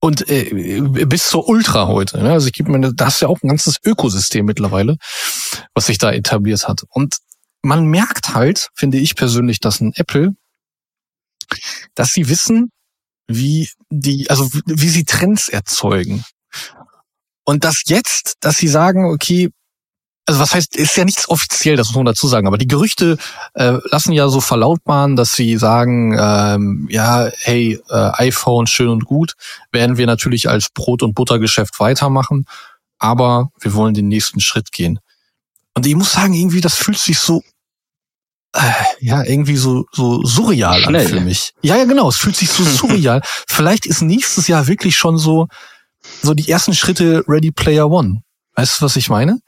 [0.00, 2.22] und äh, bis zur Ultra heute.
[2.22, 2.32] Ne?
[2.32, 4.96] Also ich gebe mir, da hast du ja auch ein ganzes Ökosystem mittlerweile,
[5.74, 6.82] was sich da etabliert hat.
[6.88, 7.16] Und
[7.62, 10.34] man merkt halt, finde ich persönlich, dass ein Apple,
[11.94, 12.70] dass sie wissen,
[13.26, 16.24] wie die, also wie sie Trends erzeugen.
[17.44, 19.50] Und das jetzt, dass sie sagen, okay,
[20.28, 23.16] also was heißt, ist ja nichts offiziell, das muss man dazu sagen, aber die Gerüchte
[23.54, 29.06] äh, lassen ja so verlautbaren, dass sie sagen, ähm, ja, hey, äh, iPhone schön und
[29.06, 29.32] gut,
[29.72, 32.44] werden wir natürlich als Brot- und Buttergeschäft weitermachen,
[32.98, 34.98] aber wir wollen den nächsten Schritt gehen.
[35.72, 37.42] Und ich muss sagen, irgendwie, das fühlt sich so,
[38.52, 38.60] äh,
[39.00, 41.06] ja, irgendwie so, so surreal Schnell.
[41.06, 41.54] an für mich.
[41.62, 43.22] Ja, ja, genau, es fühlt sich so surreal.
[43.46, 45.48] Vielleicht ist nächstes Jahr wirklich schon so,
[46.22, 48.20] so die ersten Schritte Ready Player One.
[48.56, 49.38] Weißt du, was ich meine?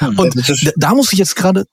[0.00, 0.34] Und
[0.76, 1.64] da muss ich jetzt gerade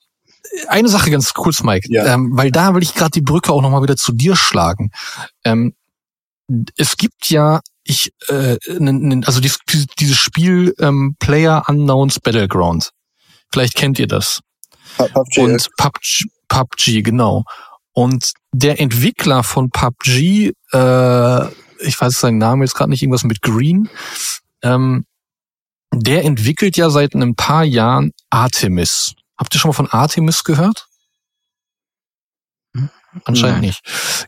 [0.67, 2.05] eine Sache ganz kurz, Mike, ja.
[2.13, 4.91] ähm, weil da will ich gerade die Brücke auch nochmal wieder zu dir schlagen.
[5.43, 5.73] Ähm,
[6.77, 8.57] es gibt ja, ich, äh,
[9.25, 9.59] also dieses,
[9.99, 12.91] dieses Spiel ähm, Player Unknowns Battleground.
[13.51, 14.41] Vielleicht kennt ihr das.
[14.97, 15.39] PUBG.
[15.41, 17.43] Und PUBG, PUBG, genau.
[17.93, 21.45] Und der Entwickler von PUBG, äh,
[21.79, 23.89] ich weiß seinen Namen jetzt gerade nicht, irgendwas mit Green,
[24.61, 25.05] ähm,
[26.03, 29.13] der entwickelt ja seit ein paar Jahren Artemis.
[29.37, 30.87] Habt ihr schon mal von Artemis gehört?
[33.23, 33.67] Anscheinend Nein.
[33.67, 33.81] nicht.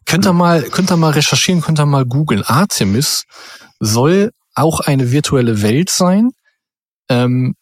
[0.05, 2.43] Könnt ihr mal, könnt ihr mal recherchieren, könnt ihr mal googeln.
[2.43, 3.25] Artemis
[3.79, 6.31] soll auch eine virtuelle Welt sein,
[7.09, 7.55] ähm,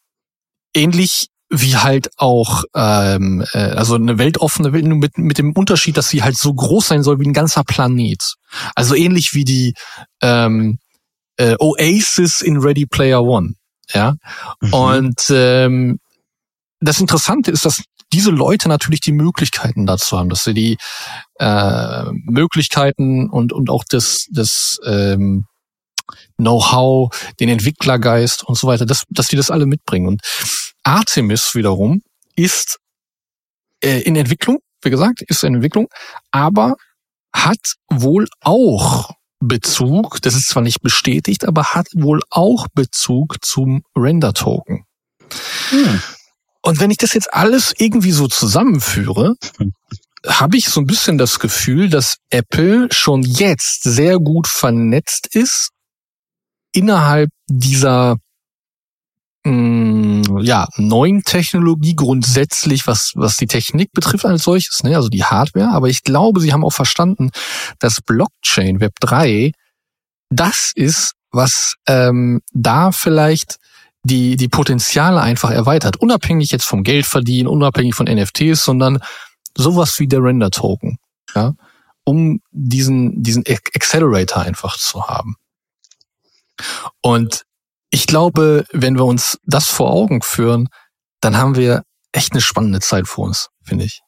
[0.73, 5.97] ähnlich wie halt auch ähm, äh, also eine weltoffene Welt nur mit mit dem Unterschied,
[5.97, 8.35] dass sie halt so groß sein soll wie ein ganzer Planet.
[8.75, 9.73] Also ähnlich wie die
[10.21, 10.79] ähm,
[11.37, 13.53] äh, Oasis in Ready Player One.
[13.93, 14.15] Ja.
[14.61, 14.73] Mhm.
[14.73, 15.99] Und ähm,
[16.79, 17.83] das Interessante ist, dass
[18.13, 20.77] diese Leute natürlich die Möglichkeiten dazu haben, dass sie die
[21.39, 25.45] äh, Möglichkeiten und und auch das das ähm,
[26.38, 27.09] Know-how,
[27.39, 30.07] den Entwicklergeist und so weiter, dass, dass die das alle mitbringen.
[30.07, 30.21] Und
[30.83, 32.01] Artemis wiederum
[32.36, 32.77] ist
[33.81, 35.88] äh, in Entwicklung, wie gesagt, ist in Entwicklung,
[36.31, 36.75] aber
[37.33, 39.11] hat wohl auch
[39.45, 44.85] Bezug, das ist zwar nicht bestätigt, aber hat wohl auch Bezug zum Render-Token.
[45.69, 46.01] Hm.
[46.61, 49.35] Und wenn ich das jetzt alles irgendwie so zusammenführe,
[50.27, 55.69] habe ich so ein bisschen das Gefühl, dass Apple schon jetzt sehr gut vernetzt ist
[56.71, 58.17] innerhalb dieser
[59.45, 65.09] mh, mm, ja, neuen Technologie grundsätzlich, was, was die Technik betrifft als solches, ne, also
[65.09, 65.69] die Hardware.
[65.69, 67.31] Aber ich glaube, sie haben auch verstanden,
[67.79, 69.51] dass Blockchain Web 3
[70.29, 73.57] das ist, was ähm, da vielleicht
[74.03, 75.97] die, die Potenziale einfach erweitert.
[75.97, 78.99] Unabhängig jetzt vom Geld verdienen, unabhängig von NFTs, sondern
[79.55, 80.97] sowas wie der Render-Token.
[81.33, 81.53] Ja,
[82.05, 85.35] um diesen, diesen Accelerator einfach zu haben.
[87.01, 87.45] Und
[87.91, 90.67] ich glaube, wenn wir uns das vor Augen führen,
[91.21, 94.01] dann haben wir echt eine spannende Zeit vor uns, finde ich.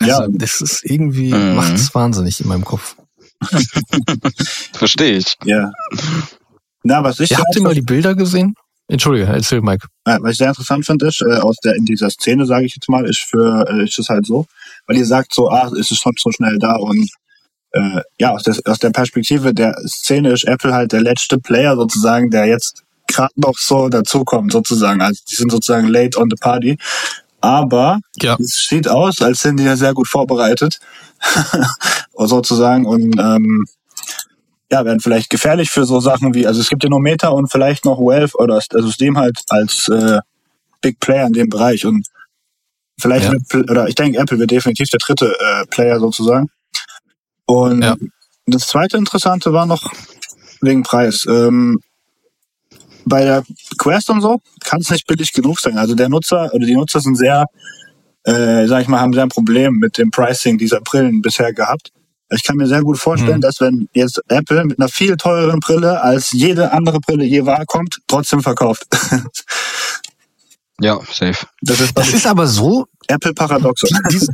[0.00, 0.28] Also, ja.
[0.30, 1.56] Das ist irgendwie, mhm.
[1.56, 2.96] macht es wahnsinnig in meinem Kopf.
[4.72, 5.36] Verstehe ich.
[5.44, 5.70] Ja.
[6.82, 8.54] Na, was ich ja, habt ihr mal die Bilder gesehen?
[8.90, 9.86] Entschuldige, erzähl Mike.
[10.04, 12.88] was ich sehr interessant finde, ist, äh, aus der, in dieser Szene, sage ich jetzt
[12.88, 14.46] mal, ist für, äh, ist es halt so,
[14.86, 17.10] weil ihr sagt so, ah, ist es schon so schnell da und
[17.72, 21.76] äh, ja, aus der, aus der Perspektive der Szene ist Apple halt der letzte Player
[21.76, 25.00] sozusagen, der jetzt gerade noch so dazukommt sozusagen.
[25.00, 26.78] Also die sind sozusagen late on the party.
[27.40, 28.36] Aber ja.
[28.38, 30.78] es sieht aus, als sind die ja sehr gut vorbereitet
[32.16, 33.66] sozusagen und ähm,
[34.70, 37.50] ja, werden vielleicht gefährlich für so Sachen wie, also es gibt ja nur Meta und
[37.50, 40.18] vielleicht noch Wealth oder also Steam halt als äh,
[40.80, 42.06] Big Player in dem Bereich und
[43.00, 43.32] vielleicht ja.
[43.32, 46.48] mit, oder ich denke, Apple wird definitiv der dritte äh, Player sozusagen.
[47.46, 47.96] Und ja.
[48.46, 49.90] das zweite Interessante war noch
[50.60, 51.24] wegen Preis.
[51.26, 51.80] Ähm,
[53.08, 53.44] bei der
[53.78, 55.78] Quest und so kann es nicht billig genug sein.
[55.78, 57.46] Also der Nutzer oder die Nutzer sind sehr,
[58.24, 61.90] äh, sag ich mal, haben sehr ein Problem mit dem Pricing dieser Brillen bisher gehabt.
[62.30, 63.42] Ich kann mir sehr gut vorstellen, mhm.
[63.42, 67.64] dass wenn jetzt Apple mit einer viel teureren Brille als jede andere Brille je war
[67.64, 68.86] kommt, trotzdem verkauft.
[70.80, 71.46] ja, safe.
[71.62, 72.84] Das ist, das ist aber so.
[73.06, 73.88] Apple Paradoxon.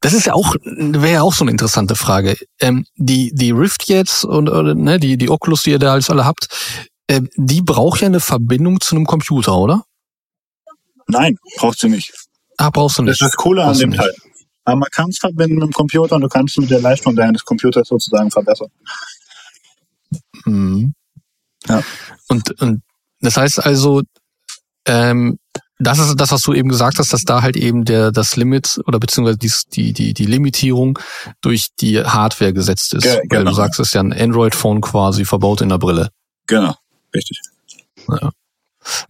[0.00, 2.36] Das ist ja auch, wäre ja auch so eine interessante Frage.
[2.60, 6.08] Ähm, die, die Rift jetzt und oder, ne, die, die Oculus, die ihr da alles
[6.08, 6.48] alle habt,
[7.08, 9.84] äh, die braucht ja eine Verbindung zu einem Computer, oder?
[11.08, 12.12] Nein, braucht sie nicht.
[12.58, 13.20] Ah, brauchst du nicht.
[13.20, 14.14] Das ist das Coole an dem Teil.
[14.64, 17.44] Aber man kann es verbinden mit dem Computer und du kannst mit der Leistung deines
[17.44, 18.68] Computers sozusagen verbessern.
[20.44, 20.94] Mhm.
[21.66, 21.82] Ja.
[22.28, 22.82] Und, und
[23.20, 24.02] das heißt also,
[24.86, 25.38] ähm,
[25.78, 28.80] das ist das, was du eben gesagt hast, dass da halt eben der das Limit
[28.86, 30.98] oder beziehungsweise die die die, die Limitierung
[31.40, 33.04] durch die Hardware gesetzt ist.
[33.04, 33.22] Ge genau.
[33.22, 33.56] Weil du genau.
[33.56, 36.10] sagst, es ist ja ein Android-Phone quasi verbaut in der Brille.
[36.46, 36.74] Genau,
[37.14, 37.40] richtig.
[38.08, 38.30] Ja.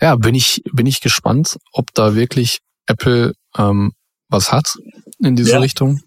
[0.00, 3.92] ja, bin ich bin ich gespannt, ob da wirklich Apple ähm,
[4.28, 4.74] was hat
[5.18, 5.58] in diese ja.
[5.58, 6.00] Richtung.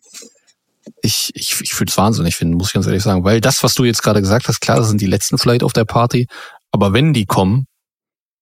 [1.03, 3.24] Ich, ich, ich würde es wahnsinnig finden, muss ich ganz ehrlich sagen.
[3.24, 5.74] Weil das, was du jetzt gerade gesagt hast, klar, das sind die letzten vielleicht auf
[5.74, 6.28] der Party.
[6.72, 7.66] Aber wenn die kommen,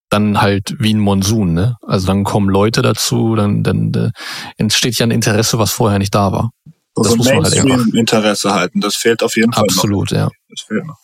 [0.10, 1.78] dann halt wie ein Monsun, ne?
[1.82, 4.12] Also dann kommen Leute dazu, dann, dann äh,
[4.58, 6.52] entsteht ja ein Interesse, was vorher nicht da war.
[6.96, 7.94] Also das muss man halt einfach.
[7.94, 9.64] Interesse halten, das fehlt auf jeden Fall.
[9.64, 10.18] Absolut, noch.
[10.18, 10.30] ja.
[10.50, 10.98] Das fehlt noch.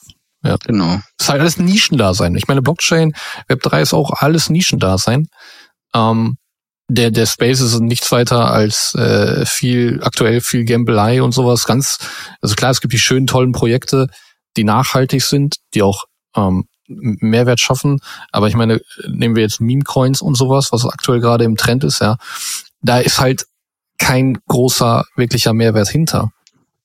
[0.43, 0.99] Ja, genau.
[1.17, 2.35] Das ist halt alles Nischendasein.
[2.35, 3.13] Ich meine, Blockchain,
[3.49, 5.27] Web3 ist auch alles Nischendasein.
[5.93, 6.37] Ähm,
[6.87, 11.65] der, der Space ist nichts weiter als äh, viel, aktuell viel Gambelei und sowas.
[11.65, 11.97] Ganz,
[12.41, 14.07] also klar, es gibt die schönen, tollen Projekte,
[14.55, 16.03] die nachhaltig sind, die auch
[16.35, 17.99] ähm, Mehrwert schaffen.
[18.31, 21.99] Aber ich meine, nehmen wir jetzt Meme-Coins und sowas, was aktuell gerade im Trend ist,
[21.99, 22.17] ja,
[22.81, 23.45] da ist halt
[23.97, 26.31] kein großer, wirklicher Mehrwert hinter.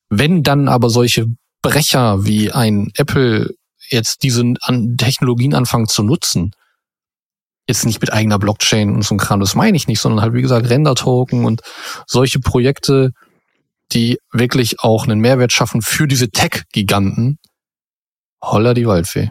[0.08, 1.26] Wenn dann aber solche
[1.62, 3.54] Brecher wie ein Apple
[3.88, 4.42] jetzt diese
[4.96, 6.52] Technologien anfangen zu nutzen,
[7.66, 10.34] jetzt nicht mit eigener Blockchain und so ein Kram, das meine ich nicht, sondern halt
[10.34, 11.62] wie gesagt Render-Token und
[12.06, 13.12] solche Projekte,
[13.92, 17.38] die wirklich auch einen Mehrwert schaffen für diese Tech-Giganten,
[18.42, 19.30] holla die Waldfee.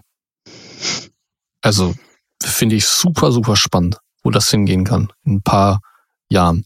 [1.62, 1.93] Also
[2.41, 5.82] finde ich super, super spannend, wo das hingehen kann in ein paar
[6.30, 6.66] Jahren.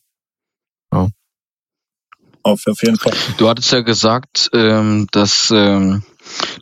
[0.94, 1.08] Ja.
[2.44, 3.14] Auf, auf jeden Fall.
[3.38, 6.04] Du hattest ja gesagt, ähm, dass ähm,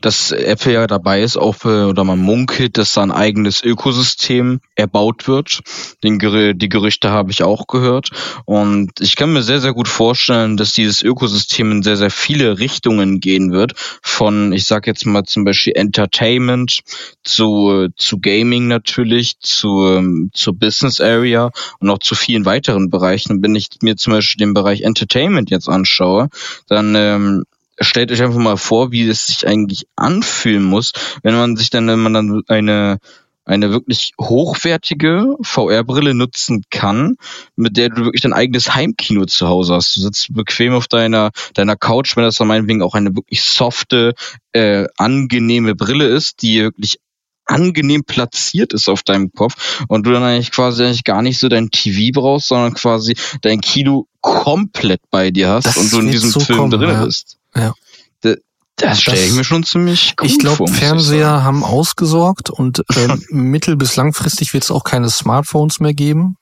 [0.01, 5.28] dass Apple ja dabei ist, auch oder man munkelt, dass da ein eigenes Ökosystem erbaut
[5.28, 5.62] wird.
[6.03, 8.09] Den, die Gerüchte habe ich auch gehört.
[8.45, 12.59] Und ich kann mir sehr, sehr gut vorstellen, dass dieses Ökosystem in sehr, sehr viele
[12.59, 13.74] Richtungen gehen wird.
[14.01, 16.82] Von, ich sage jetzt mal zum Beispiel Entertainment
[17.24, 23.41] zu, zu Gaming natürlich, zu, ähm, zur Business Area und auch zu vielen weiteren Bereichen.
[23.43, 26.30] Wenn ich mir zum Beispiel den Bereich Entertainment jetzt anschaue,
[26.68, 27.43] dann ähm,
[27.84, 30.92] stellt euch einfach mal vor, wie es sich eigentlich anfühlen muss,
[31.24, 33.00] wenn man sich dann, wenn man dann eine
[33.44, 37.16] eine wirklich hochwertige VR-Brille nutzen kann,
[37.56, 39.96] mit der du wirklich dein eigenes Heimkino zu Hause hast.
[39.96, 44.14] Du sitzt bequem auf deiner, deiner Couch, wenn das dann meinetwegen auch eine wirklich softe,
[44.54, 47.00] äh, angenehme Brille ist, die wirklich
[47.46, 51.50] angenehm platziert ist auf deinem Kopf und du dann eigentlich quasi eigentlich gar nicht so
[51.50, 56.12] dein TV brauchst, sondern quasi dein Kino komplett bei dir hast Das und du in
[56.12, 57.06] diesem so Film kommen, drin ja.
[57.06, 57.41] bist.
[57.56, 57.74] Ja.
[58.22, 58.36] Da-
[58.78, 61.43] Das stelle ich mir schon ziemlich cool ich glaube, Fernseher sagen.
[61.43, 66.38] haben ausgesorgt und ähm, mittel- bis langfristig wird es auch keine Smartphones mehr geben.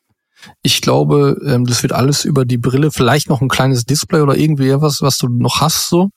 [0.61, 4.37] Ich glaube, ähm, das wird alles über die Brille, vielleicht noch ein kleines Display oder
[4.37, 6.09] irgendwie was, was du noch hast, so.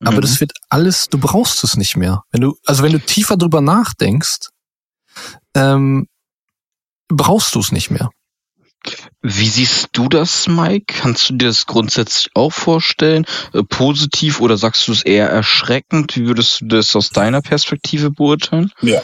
[0.00, 0.20] Aber Mhm.
[0.22, 2.22] das wird alles, du brauchst es nicht mehr.
[2.32, 4.48] Wenn du, also wenn du tiefer drüber nachdenkst,
[5.54, 6.06] ähm,
[7.08, 8.10] brauchst du es nicht mehr.
[9.20, 10.94] Wie siehst du das, Mike?
[11.00, 13.26] Kannst du dir das grundsätzlich auch vorstellen?
[13.52, 16.16] Äh, positiv oder sagst du es eher erschreckend?
[16.16, 18.70] Wie würdest du das aus deiner Perspektive beurteilen?
[18.80, 19.02] Ja.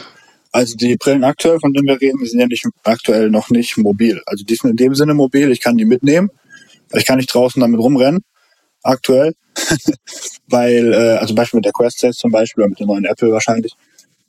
[0.53, 4.21] Also die Brillen aktuell, von denen wir reden, sind ja nicht aktuell noch nicht mobil.
[4.25, 6.29] Also die sind in dem Sinne mobil, ich kann die mitnehmen.
[6.93, 8.23] Ich kann nicht draußen damit rumrennen,
[8.83, 9.33] aktuell.
[10.47, 13.31] Weil, äh, also Beispiel mit der Quest 6 zum Beispiel oder mit dem neuen Apple
[13.33, 13.73] wahrscheinlich,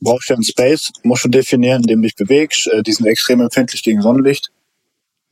[0.01, 2.67] brauchst du ja einen Space, musst du definieren, in dem du dich bewegst.
[2.73, 4.51] Äh, die sind extrem empfindlich gegen Sonnenlicht.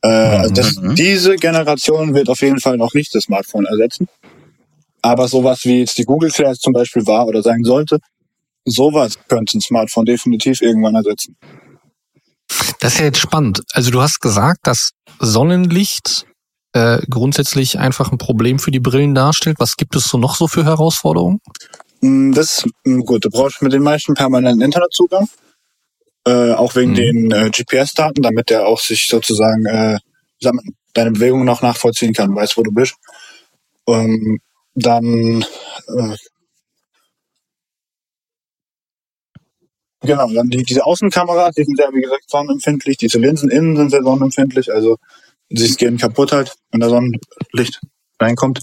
[0.05, 0.95] Äh, also das, Mhm.
[0.95, 4.07] diese Generation wird auf jeden Fall noch nicht das Smartphone ersetzen.
[5.01, 7.99] Aber sowas wie jetzt die Google Glass zum Beispiel war oder sein sollte,
[8.65, 11.35] sowas könnte ein Smartphone definitiv irgendwann ersetzen.
[12.79, 13.61] Das ist ja jetzt spannend.
[13.73, 16.25] Also du hast gesagt, dass Sonnenlicht
[16.73, 19.57] äh, grundsätzlich einfach ein Problem für die Brillen darstellt.
[19.59, 21.39] Was gibt es so noch so für Herausforderungen?
[22.01, 23.25] Mm, Das ist mm, gut.
[23.25, 25.27] Du brauchst mit den meisten permanenten Internetzugang,
[26.25, 26.95] äh, auch wegen Mhm.
[26.95, 29.99] den äh, GPS-Daten, damit der auch sich sozusagen äh,
[30.93, 32.95] deine Bewegungen noch nachvollziehen kann, weiß, wo du bist.
[33.87, 34.39] Ähm,
[34.75, 35.45] dann
[35.87, 36.15] äh,
[40.01, 42.97] genau, dann die, diese Außenkameras, die sind sehr, wie gesagt, sonnenempfindlich.
[42.97, 44.97] Diese Linsen innen sind sehr sonnenempfindlich, also
[45.49, 47.81] sie gehen kaputt halt, wenn da Sonnenlicht
[48.19, 48.61] reinkommt.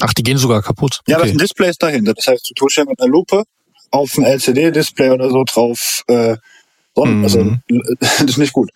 [0.00, 1.00] Ach, die gehen sogar kaputt.
[1.06, 1.28] Ja, das okay.
[1.30, 2.14] sind Displays dahinter.
[2.14, 3.44] Das heißt, du tust ja mit einer Lupe
[3.90, 6.02] auf ein LCD-Display oder so drauf.
[6.08, 6.36] Äh,
[6.94, 7.24] Sonnen, Mhm.
[7.24, 7.56] Also
[8.00, 8.70] das ist nicht gut.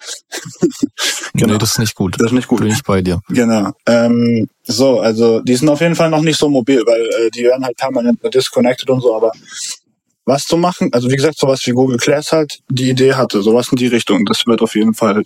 [1.35, 1.53] genau.
[1.55, 2.14] Nee, das ist nicht gut.
[2.19, 2.61] Das ist nicht gut.
[2.61, 3.21] Bin ich bei dir.
[3.29, 3.73] Genau.
[3.87, 7.45] Ähm, so, also die sind auf jeden Fall noch nicht so mobil, weil äh, die
[7.45, 9.33] werden halt permanent disconnected und so, aber
[10.25, 13.69] was zu machen, also wie gesagt, sowas wie Google Glass halt die Idee hatte, sowas
[13.71, 15.23] in die Richtung, das wird auf jeden Fall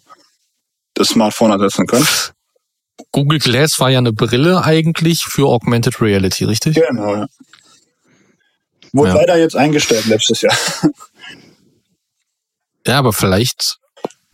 [0.95, 2.07] das Smartphone ersetzen können.
[3.13, 6.75] Google Glass war ja eine Brille eigentlich für Augmented Reality, richtig?
[6.75, 7.27] Genau, ja.
[8.93, 9.17] Wurde Ja.
[9.17, 10.55] leider jetzt eingestellt letztes Jahr.
[12.91, 13.77] Ja, aber vielleicht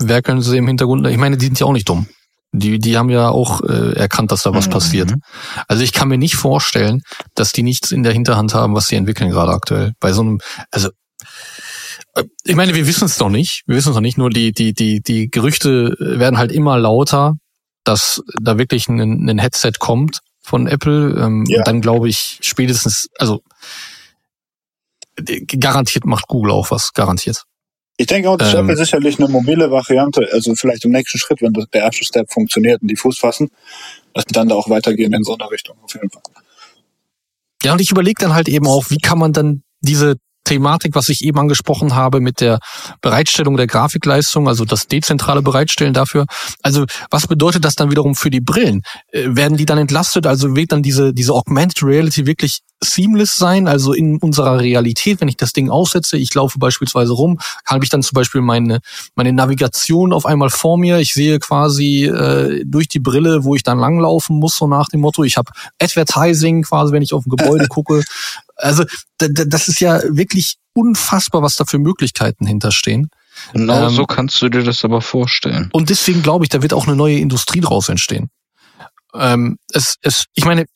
[0.01, 1.07] werkeln sie im Hintergrund.
[1.07, 2.09] Ich meine, die sind ja auch nicht dumm.
[2.53, 4.71] Die, die haben ja auch äh, erkannt, dass da was Mhm.
[4.73, 5.13] passiert.
[5.69, 7.03] Also ich kann mir nicht vorstellen,
[7.35, 9.93] dass die nichts in der Hinterhand haben, was sie entwickeln gerade aktuell.
[10.01, 10.41] Bei so einem,
[10.71, 10.89] also
[12.15, 13.63] äh, ich meine, wir wissen es doch nicht.
[13.67, 14.17] Wir wissen es noch nicht.
[14.17, 17.35] Nur die, die, die, die Gerüchte werden halt immer lauter,
[17.85, 21.15] dass da wirklich ein, ein Headset kommt von Apple.
[21.21, 21.59] Ähm, Ja.
[21.59, 23.43] und Dann glaube ich spätestens, also
[25.27, 27.43] äh, garantiert macht Google auch was, garantiert.
[27.97, 28.61] Ich denke auch, dass Ähm.
[28.61, 32.31] Apple sicherlich eine mobile Variante, also vielleicht im nächsten Schritt, wenn das, der erste Step
[32.31, 33.51] funktioniert und die Fuß fassen,
[34.13, 36.23] dass die dann da auch weitergehen in so eine Richtung, auf jeden Fall.
[37.63, 40.17] Ja, und ich überlege dann halt eben auch, wie kann man dann diese
[40.47, 42.61] Thematik, was ich eben angesprochen habe, mit der
[43.03, 46.27] Bereitstellung der Grafikleistung, also das dezentrale Bereitstellen dafür.
[46.63, 48.83] Also was bedeutet das dann wiederum für die Brillen?
[49.11, 50.27] Äh, werden die dann entlastet?
[50.27, 53.69] Also wird dann diese, diese Augmented Reality wirklich seamless sein?
[53.69, 57.91] Also in unserer Realität, wenn ich das Ding aussetze, ich laufe beispielsweise rum, habe ich
[57.91, 58.81] dann zum Beispiel meine,
[59.15, 60.99] meine Navigation auf einmal vor mir.
[60.99, 65.01] Ich sehe quasi äh, durch die Brille, wo ich dann langlaufen muss, so nach dem
[65.01, 65.25] Motto.
[65.25, 68.03] Ich habe Advertising quasi, wenn ich auf ein Gebäude gucke.
[68.57, 68.85] Also
[69.19, 73.09] das ist ja wirklich unfassbar, was da für Möglichkeiten hinterstehen.
[73.53, 75.69] Genau Ähm, so kannst du dir das aber vorstellen.
[75.73, 78.31] Und deswegen glaube ich, da wird auch eine neue Industrie draus entstehen.
[79.15, 80.67] Ähm, es, es, ich meine,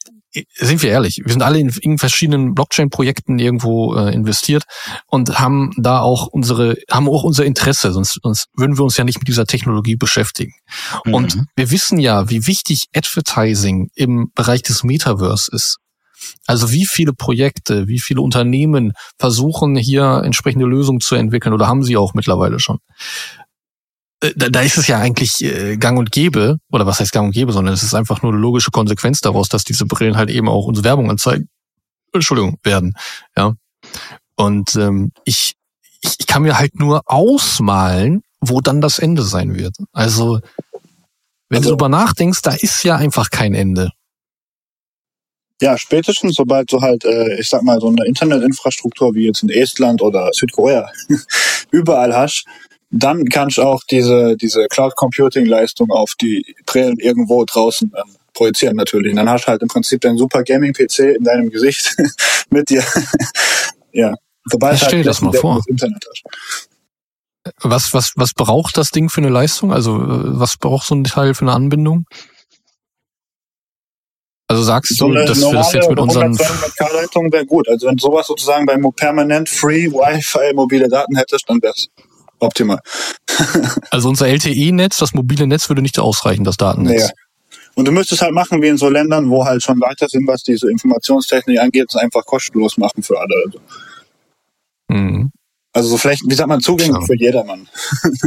[0.56, 4.64] sind wir ehrlich, wir sind alle in, in verschiedenen Blockchain-Projekten irgendwo äh, investiert
[5.06, 9.04] und haben da auch unsere, haben auch unser Interesse, sonst, sonst würden wir uns ja
[9.04, 10.52] nicht mit dieser Technologie beschäftigen.
[11.04, 11.46] Und Mhm.
[11.56, 15.78] wir wissen ja, wie wichtig Advertising im Bereich des Metaverse ist.
[16.46, 21.82] Also wie viele Projekte, wie viele Unternehmen versuchen hier entsprechende Lösungen zu entwickeln oder haben
[21.82, 22.78] sie auch mittlerweile schon?
[24.20, 27.26] Äh, da, da ist es ja eigentlich äh, gang und gäbe, oder was heißt gang
[27.26, 30.30] und gäbe, sondern es ist einfach nur eine logische Konsequenz daraus, dass diese Brillen halt
[30.30, 31.48] eben auch uns Werbung anzeigen.
[32.12, 32.94] Entschuldigung, werden.
[33.36, 33.54] Ja.
[34.36, 35.54] Und ähm, ich,
[36.00, 39.76] ich, ich kann mir halt nur ausmalen, wo dann das Ende sein wird.
[39.92, 40.40] Also,
[41.48, 43.90] wenn also, du darüber nachdenkst, da ist ja einfach kein Ende.
[45.60, 49.50] Ja, spätestens, sobald du halt, äh, ich sag mal, so eine Internetinfrastruktur wie jetzt in
[49.50, 50.90] Estland oder Südkorea
[51.70, 52.46] überall hast,
[52.90, 58.16] dann kannst du auch diese, diese Cloud Computing Leistung auf die Brillen irgendwo draußen ähm,
[58.32, 59.10] projizieren natürlich.
[59.10, 61.94] Und dann hast du halt im Prinzip deinen super Gaming PC in deinem Gesicht
[62.50, 62.82] mit dir.
[63.92, 64.14] ja.
[64.46, 65.62] Sobald ich stell halt das mal vor.
[65.66, 66.22] Internet hast.
[67.62, 69.72] Was, was, was braucht das Ding für eine Leistung?
[69.72, 72.06] Also, äh, was braucht so ein Teil für eine Anbindung?
[74.50, 77.68] Also sagst so du, dass wir das jetzt mit unseren K-Leitung wäre gut.
[77.68, 81.86] Also wenn sowas sozusagen beim permanent Free Wi-Fi mobile Daten hättest, dann wär's
[82.40, 82.80] optimal.
[83.92, 87.12] also unser LTE-Netz, das mobile Netz würde nicht ausreichen, das Datennetz.
[87.12, 87.58] Nee.
[87.76, 90.42] Und du müsstest halt machen wie in so Ländern, wo halt schon weiter sind, was
[90.42, 93.44] diese Informationstechnik angeht, es einfach kostenlos machen für alle.
[93.46, 93.60] Also,
[94.88, 95.30] mhm.
[95.72, 97.68] also so vielleicht, wie sagt man, zugänglich für jedermann.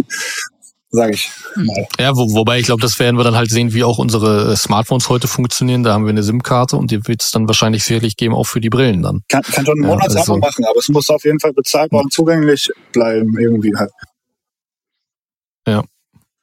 [0.96, 1.32] Sage ich.
[1.56, 1.88] Mal.
[2.00, 5.10] Ja, wo, wobei ich glaube, das werden wir dann halt sehen, wie auch unsere Smartphones
[5.10, 5.82] heute funktionieren.
[5.82, 8.62] Da haben wir eine SIM-Karte und die wird es dann wahrscheinlich sicherlich geben, auch für
[8.62, 9.24] die Brillen dann.
[9.28, 12.04] Kann, kann schon ein Monatsabo ja, also, machen, aber es muss auf jeden Fall bezahlbar
[12.04, 13.90] und zugänglich bleiben, irgendwie halt.
[15.68, 15.84] Ja.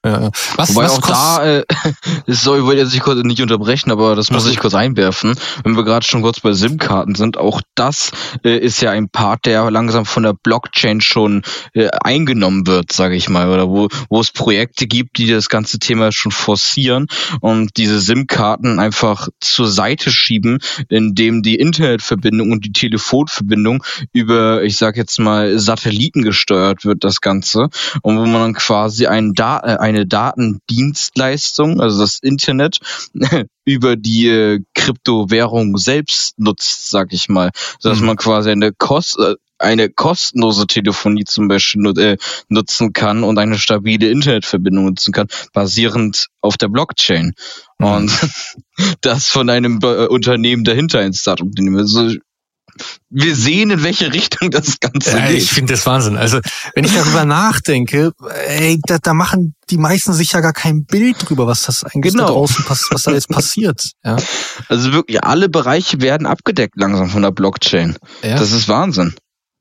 [0.03, 1.65] Ja, was, Wobei was auch da, äh,
[2.27, 5.35] sorry, ich wollte jetzt nicht, kurz, nicht unterbrechen, aber das muss ich kurz einwerfen.
[5.63, 8.11] Wenn wir gerade schon kurz bei SIM-Karten sind, auch das
[8.43, 11.43] äh, ist ja ein Part, der langsam von der Blockchain schon
[11.75, 15.79] äh, eingenommen wird, sage ich mal, oder wo, wo es Projekte gibt, die das ganze
[15.79, 17.07] Thema schon forcieren
[17.43, 23.85] und diese SIM-Karten einfach zur Seite schieben, indem die Internetverbindung und die Telefonverbindung
[24.15, 27.69] über, ich sag jetzt mal, Satelliten gesteuert wird, das Ganze,
[28.01, 32.79] und wo man dann quasi einen Daten, äh, eine Datendienstleistung, also das Internet,
[33.65, 37.51] über die äh, Kryptowährung selbst nutzt, sag ich mal.
[37.83, 38.07] Dass mhm.
[38.07, 42.17] man quasi eine Kost äh, eine kostenlose Telefonie zum Beispiel äh,
[42.49, 47.35] nutzen kann und eine stabile Internetverbindung nutzen kann, basierend auf der Blockchain.
[47.79, 47.87] Mhm.
[47.87, 48.13] Und
[49.03, 51.47] das von einem äh, Unternehmen dahinter, ein Startup.
[51.77, 52.15] Also
[53.11, 55.39] wir sehen, in welche Richtung das Ganze ja, geht.
[55.39, 56.17] Ich finde das Wahnsinn.
[56.17, 56.41] Also,
[56.75, 58.13] wenn ich darüber nachdenke,
[58.47, 62.13] ey, da, da machen die meisten sich ja gar kein Bild drüber, was das eigentlich
[62.13, 62.27] genau.
[62.27, 63.93] da draußen was da jetzt passiert.
[64.05, 64.17] Ja.
[64.69, 67.97] Also wirklich, alle Bereiche werden abgedeckt langsam von der Blockchain.
[68.23, 68.39] Ja.
[68.39, 69.15] Das ist Wahnsinn.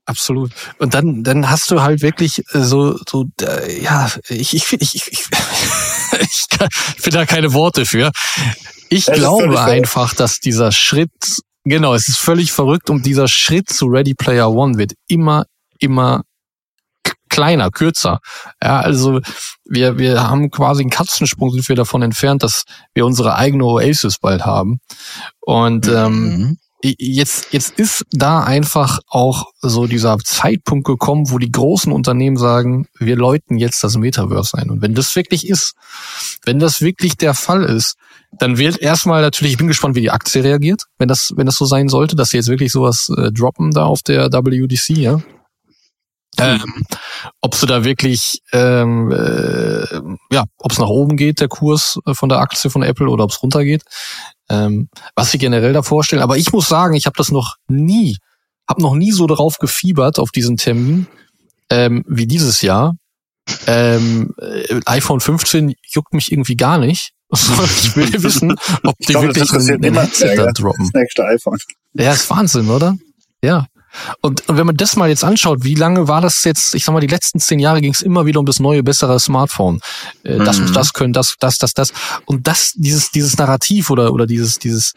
[0.10, 0.52] Absolut.
[0.80, 4.96] Und dann, dann hast du halt wirklich äh, so, so, äh, ja, ich, ich, ich,
[4.96, 5.26] ich, ich,
[6.20, 6.48] ich
[6.98, 8.12] finde da keine Worte für.
[8.90, 11.12] Ich glaube einfach, dass dieser Schritt
[11.70, 15.46] Genau, es ist völlig verrückt und dieser Schritt zu Ready Player One wird immer,
[15.78, 16.24] immer
[17.30, 18.22] kleiner, kürzer.
[18.62, 19.20] Ja, also
[19.66, 22.64] wir, wir haben quasi einen Katzensprung, sind wir davon entfernt, dass
[22.96, 24.80] wir unsere eigene Oasis bald haben.
[25.42, 26.58] Und ähm, mhm.
[26.82, 32.88] jetzt, jetzt ist da einfach auch so dieser Zeitpunkt gekommen, wo die großen Unternehmen sagen,
[32.98, 34.72] wir läuten jetzt das Metaverse ein.
[34.72, 35.76] Und wenn das wirklich ist,
[36.46, 37.96] wenn das wirklich der Fall ist,
[38.32, 41.56] dann wird erstmal natürlich, ich bin gespannt, wie die Aktie reagiert, wenn das, wenn das
[41.56, 45.22] so sein sollte, dass sie jetzt wirklich sowas äh, droppen da auf der WDC, ja.
[46.38, 46.86] Ähm,
[47.42, 50.00] ob sie da wirklich, ähm, äh,
[50.34, 53.26] ja, ob es nach oben geht, der Kurs äh, von der Aktie von Apple oder
[53.26, 53.84] ob es runtergeht,
[54.50, 56.22] ähm, was sie generell da vorstellen.
[56.22, 58.18] Aber ich muss sagen, ich habe das noch nie,
[58.70, 61.08] habe noch nie so darauf gefiebert auf diesen Termin
[61.70, 62.96] ähm, wie dieses Jahr.
[63.66, 67.12] Ähm, äh, iPhone 15 juckt mich irgendwie gar nicht.
[67.32, 70.90] ich will wissen, ob die glaub, wirklich ein, ein Headset da droppen.
[70.92, 71.58] Das nächste iPhone.
[71.94, 72.98] Ja, ist Wahnsinn, oder?
[73.44, 73.68] Ja.
[74.22, 76.94] Und, und wenn man das mal jetzt anschaut, wie lange war das jetzt, ich sag
[76.94, 79.80] mal, die letzten zehn Jahre ging es immer wieder um das neue, bessere Smartphone.
[80.24, 80.64] Äh, das mhm.
[80.64, 81.94] muss das können, das, das, das, das.
[82.26, 84.94] Und das, dieses, dieses Narrativ oder, oder dieses, dieses,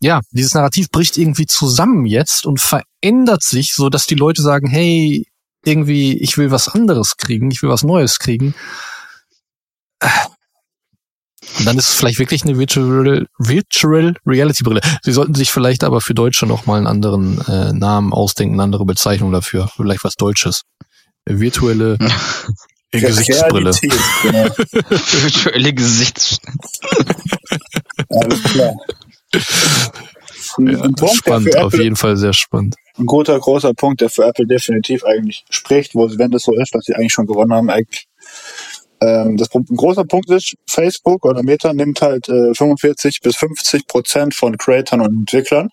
[0.00, 4.68] ja, dieses Narrativ bricht irgendwie zusammen jetzt und verändert sich, so dass die Leute sagen,
[4.68, 5.26] hey,
[5.64, 8.54] irgendwie, ich will was anderes kriegen, ich will was Neues kriegen.
[11.58, 14.80] Und dann ist es vielleicht wirklich eine Virtual, Virtual Reality Brille.
[15.02, 18.84] Sie sollten sich vielleicht aber für Deutsche nochmal einen anderen äh, Namen ausdenken, eine andere
[18.84, 19.68] Bezeichnung dafür.
[19.76, 20.62] Vielleicht was Deutsches.
[21.26, 21.98] Virtuelle
[22.90, 23.70] Gesichtsbrille.
[24.22, 24.44] Genau.
[24.90, 26.58] Virtuelle Gesichtsbrille.
[28.08, 28.74] Alles klar.
[30.58, 32.74] Ja, Punkt, spannend, auf jeden Fall sehr spannend.
[32.98, 36.74] Ein guter, großer Punkt, der für Apple definitiv eigentlich spricht, wo, wenn das so ist,
[36.74, 38.06] dass sie eigentlich schon gewonnen haben, eigentlich
[39.02, 43.86] ähm, das ein großer Punkt ist, Facebook oder Meta nimmt halt äh, 45 bis 50
[43.86, 45.70] Prozent von Creatern und Entwicklern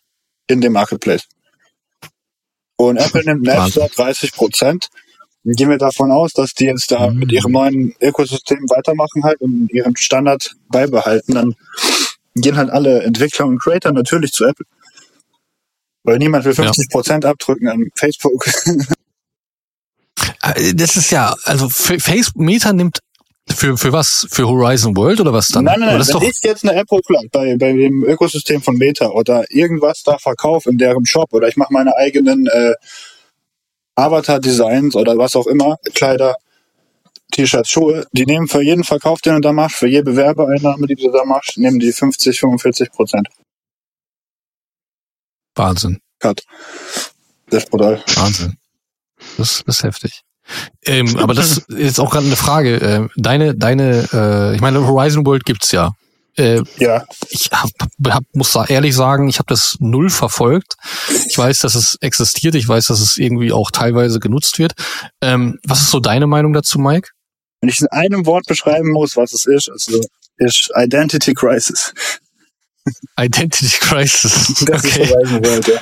[0.47, 1.27] in dem Marketplace.
[2.75, 4.87] Und Apple nimmt Store 30 Prozent.
[5.43, 9.69] Gehen wir davon aus, dass die jetzt da mit ihrem neuen Ökosystem weitermachen halt und
[9.71, 11.55] ihren Standard beibehalten, dann
[12.35, 14.65] gehen halt alle Entwickler und Creator natürlich zu Apple.
[16.03, 17.29] Weil niemand will 50 Prozent ja.
[17.31, 18.45] abdrücken an Facebook.
[20.41, 22.99] Äh, das ist ja, also Facebook Meta nimmt
[23.51, 24.27] für, für was?
[24.29, 25.65] Für Horizon World oder was dann?
[25.65, 26.07] Nein, nein, nein.
[26.07, 30.17] Wenn ich jetzt eine App hochlade bei, bei dem Ökosystem von Meta oder irgendwas da
[30.17, 32.73] verkaufe in deren Shop oder ich mache meine eigenen äh,
[33.95, 36.35] Avatar-Designs oder was auch immer, Kleider,
[37.31, 40.95] T-Shirts, Schuhe, die nehmen für jeden Verkauf, den du da machst, für jede Bewerbereinnahme, die
[40.95, 43.27] du da machst, nehmen die 50, 45 Prozent.
[45.55, 45.99] Wahnsinn.
[46.19, 46.43] Cut.
[47.49, 48.03] Das ist brutal.
[48.15, 48.57] Wahnsinn.
[49.37, 50.21] Das, das ist heftig.
[50.85, 52.75] Ähm, aber das ist jetzt auch gerade eine Frage.
[52.75, 55.93] Äh, deine, deine, äh, ich meine, Horizon World gibt's ja.
[56.37, 57.05] Äh, ja.
[57.29, 57.69] Ich hab,
[58.07, 60.75] hab, muss da ehrlich sagen, ich habe das null verfolgt.
[61.27, 62.55] Ich weiß, dass es existiert.
[62.55, 64.73] Ich weiß, dass es irgendwie auch teilweise genutzt wird.
[65.21, 67.09] Ähm, was ist so deine Meinung dazu, Mike?
[67.61, 69.99] Wenn ich in einem Wort beschreiben muss, was es ist, also
[70.37, 71.93] ist Identity Crisis.
[73.19, 74.53] Identity Crisis.
[74.65, 75.03] Das okay.
[75.03, 75.81] ist Horizon World, ja.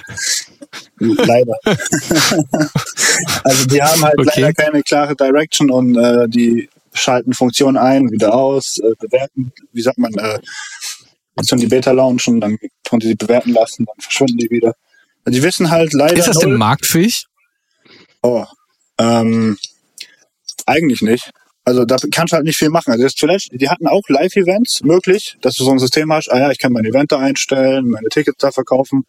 [1.00, 1.56] leider.
[3.44, 4.42] also die haben halt okay.
[4.42, 9.82] leider keine klare Direction und äh, die schalten Funktionen ein, wieder aus, äh, bewerten, wie
[9.82, 10.40] sagt man, äh,
[11.36, 14.76] die Beta launchen, dann können sie sie bewerten lassen, dann verschwinden die wieder.
[15.24, 16.18] Also die wissen halt leider.
[16.18, 17.26] Ist das denn marktfähig?
[18.24, 18.46] Oh,
[18.98, 19.58] ähm,
[20.66, 21.32] eigentlich nicht.
[21.68, 22.94] Also da kannst du halt nicht viel machen.
[22.94, 26.40] Also jetzt zuletzt, die hatten auch Live-Events möglich, dass du so ein System hast, ah
[26.40, 29.04] ja, ich kann mein Event da einstellen, meine Tickets da verkaufen,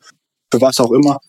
[0.51, 1.21] für was auch immer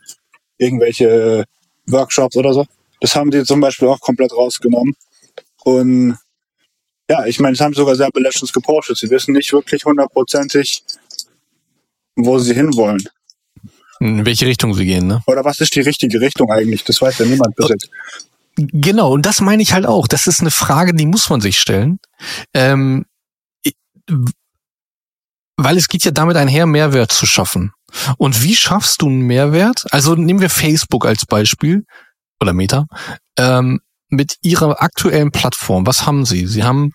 [0.57, 1.45] irgendwelche
[1.85, 2.65] Workshops oder so.
[2.99, 4.95] Das haben die zum Beispiel auch komplett rausgenommen.
[5.63, 6.17] Und
[7.07, 8.97] ja, ich meine, es haben sogar selber letztens gepostet.
[8.97, 10.81] Sie wissen nicht wirklich hundertprozentig,
[12.15, 13.07] wo sie hinwollen.
[13.99, 15.21] In welche Richtung sie gehen, ne?
[15.27, 16.83] Oder was ist die richtige Richtung eigentlich?
[16.85, 17.89] Das weiß ja niemand bis jetzt.
[18.67, 20.07] Genau, und das meine ich halt auch.
[20.07, 21.99] Das ist eine Frage, die muss man sich stellen.
[22.53, 23.05] Ähm,
[25.57, 27.71] weil es geht ja damit einher, Mehrwert zu schaffen.
[28.17, 29.85] Und wie schaffst du einen Mehrwert?
[29.91, 31.85] Also nehmen wir Facebook als Beispiel
[32.39, 32.85] oder Meta.
[33.37, 33.79] Ähm,
[34.09, 36.47] mit ihrer aktuellen Plattform, was haben sie?
[36.47, 36.91] Sie haben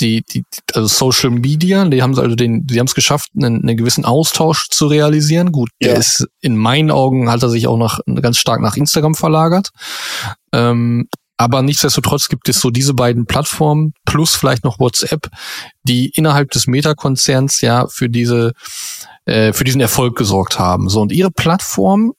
[0.00, 0.44] die, die
[0.74, 4.68] also Social Media, die haben also den, sie haben es geschafft, einen, einen gewissen Austausch
[4.70, 5.52] zu realisieren.
[5.52, 5.88] Gut, ja.
[5.88, 9.70] der ist in meinen Augen hat er sich auch nach ganz stark nach Instagram verlagert.
[10.52, 11.08] Ähm,
[11.40, 15.28] aber nichtsdestotrotz gibt es so diese beiden Plattformen plus vielleicht noch WhatsApp,
[15.84, 18.52] die innerhalb des Meta-Konzerns ja für diese
[19.24, 20.88] äh, für diesen Erfolg gesorgt haben.
[20.88, 22.12] So und ihre Plattform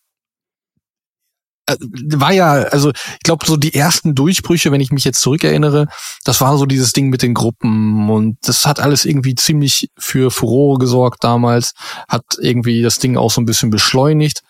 [1.78, 5.88] war ja, also ich glaube, so die ersten Durchbrüche, wenn ich mich jetzt zurückerinnere,
[6.24, 10.32] das war so dieses Ding mit den Gruppen und das hat alles irgendwie ziemlich für
[10.32, 11.74] Furore gesorgt damals,
[12.08, 14.42] hat irgendwie das Ding auch so ein bisschen beschleunigt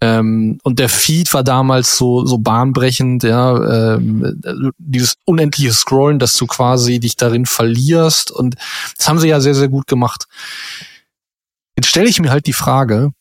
[0.00, 4.40] ähm, und der Feed war damals so so bahnbrechend, ja, ähm,
[4.78, 8.56] dieses unendliche Scrollen, dass du quasi dich darin verlierst und
[8.96, 10.26] das haben sie ja sehr sehr gut gemacht.
[11.78, 13.12] Jetzt stelle ich mir halt die Frage,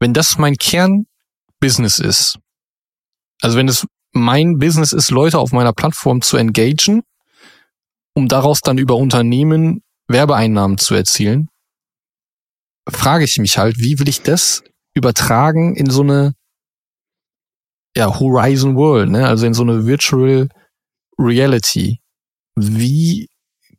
[0.00, 2.38] wenn das mein Kernbusiness ist,
[3.40, 7.02] also wenn es mein Business ist, Leute auf meiner Plattform zu engagen,
[8.14, 11.48] um daraus dann über Unternehmen Werbeeinnahmen zu erzielen,
[12.88, 14.62] frage ich mich halt, wie will ich das
[14.94, 16.34] übertragen in so eine
[17.96, 19.26] ja, Horizon World, ne?
[19.26, 20.48] also in so eine Virtual
[21.18, 22.00] Reality.
[22.54, 23.28] Wie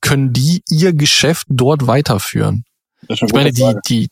[0.02, 2.64] können die ihr Geschäft dort weiterführen?
[3.08, 4.10] ich meine, die, die,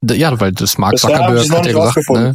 [0.00, 2.34] die, ja, weil das Mark Zuckerberg hat ja gesagt, ne?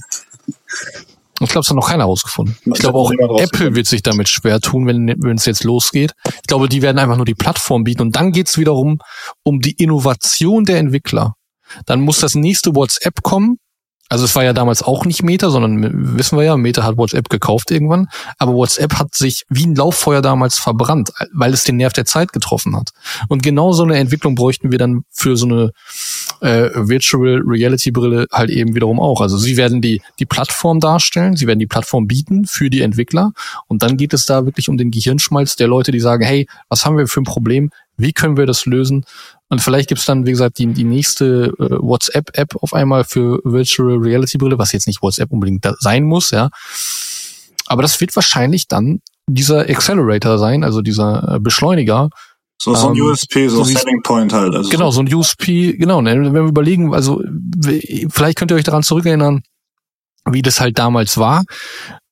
[1.40, 2.58] Ich glaube, es hat noch keiner herausgefunden.
[2.66, 6.14] Ich glaube auch Apple wird sich damit schwer tun, wenn wenn es jetzt losgeht.
[6.26, 9.00] Ich glaube, die werden einfach nur die Plattform bieten und dann geht's wiederum
[9.44, 11.34] um die Innovation der Entwickler.
[11.86, 13.58] Dann muss das nächste WhatsApp kommen,
[14.10, 17.30] also es war ja damals auch nicht Meta, sondern wissen wir ja, Meta hat WhatsApp
[17.30, 21.94] gekauft irgendwann, aber WhatsApp hat sich wie ein Lauffeuer damals verbrannt, weil es den Nerv
[21.94, 22.92] der Zeit getroffen hat.
[23.28, 25.72] Und genau so eine Entwicklung bräuchten wir dann für so eine
[26.42, 29.22] äh, Virtual Reality Brille halt eben wiederum auch.
[29.22, 33.32] Also sie werden die die Plattform darstellen, sie werden die Plattform bieten für die Entwickler
[33.68, 36.86] und dann geht es da wirklich um den Gehirnschmalz der Leute, die sagen, hey, was
[36.86, 37.72] haben wir für ein Problem?
[37.98, 39.06] Wie können wir das lösen?
[39.50, 43.98] Und vielleicht gibt's dann, wie gesagt, die, die nächste äh, WhatsApp-App auf einmal für Virtual
[43.98, 46.50] Reality Brille, was jetzt nicht WhatsApp unbedingt sein muss, ja.
[47.68, 52.10] Aber das wird wahrscheinlich dann dieser Accelerator sein, also dieser äh, Beschleuniger.
[52.60, 54.56] So, so ein ähm, USP, so, so Selling Point halt.
[54.56, 56.02] Also genau, so ein USP, genau.
[56.02, 57.22] Ne, wenn wir überlegen, also
[58.10, 59.44] vielleicht könnt ihr euch daran zurückerinnern,
[60.30, 61.44] wie das halt damals war.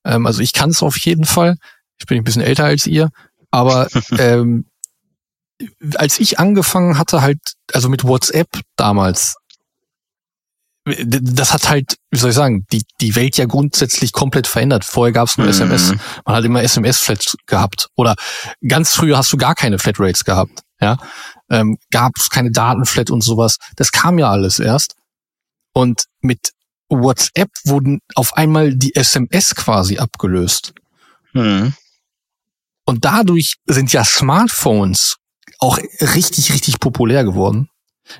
[0.06, 1.56] Ähm, also ich kann es auf jeden Fall.
[1.98, 3.10] Ich bin ein bisschen älter als ihr,
[3.50, 3.88] aber
[4.20, 4.66] ähm,
[5.96, 7.40] als ich angefangen hatte, halt,
[7.74, 9.36] also mit WhatsApp damals,
[10.86, 14.86] das hat halt, wie soll ich sagen, die, die Welt ja grundsätzlich komplett verändert.
[14.86, 15.52] Vorher gab es nur Mhm.
[15.52, 15.96] SMS.
[16.26, 17.88] Man hat immer SMS-Flats gehabt.
[17.96, 18.16] Oder
[18.68, 20.62] ganz früher hast du gar keine Flatrates gehabt.
[20.80, 20.98] Ja,
[21.50, 23.58] ähm, gab es keine Datenflat und sowas.
[23.78, 24.96] Das kam ja alles erst.
[25.74, 26.52] Und mit
[26.90, 30.74] WhatsApp wurden auf einmal die SMS quasi abgelöst.
[31.32, 31.74] Hm.
[32.86, 35.16] Und dadurch sind ja Smartphones
[35.66, 37.70] auch richtig, richtig populär geworden,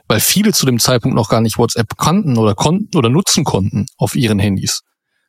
[0.08, 3.86] weil viele zu dem Zeitpunkt noch gar nicht WhatsApp kannten oder konnten oder nutzen konnten
[3.98, 4.82] auf ihren Handys.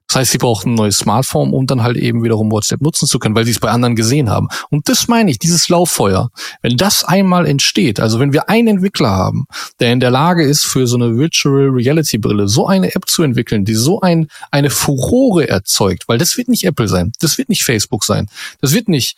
[0.09, 3.19] Das heißt, sie brauchten ein neues Smartphone, um dann halt eben wiederum WhatsApp nutzen zu
[3.19, 4.49] können, weil sie es bei anderen gesehen haben.
[4.71, 6.31] Und das meine ich, dieses Lauffeuer.
[6.62, 9.47] Wenn das einmal entsteht, also wenn wir einen Entwickler haben,
[9.81, 13.25] der in der Lage ist, für so eine Virtual Reality Brille so eine App zu
[13.25, 17.49] entwickeln, die so ein, eine Furore erzeugt, weil das wird nicht Apple sein, das wird
[17.49, 18.29] nicht Facebook sein,
[18.61, 19.17] das wird nicht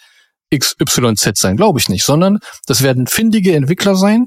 [0.56, 4.26] XYZ sein, glaube ich nicht, sondern das werden findige Entwickler sein,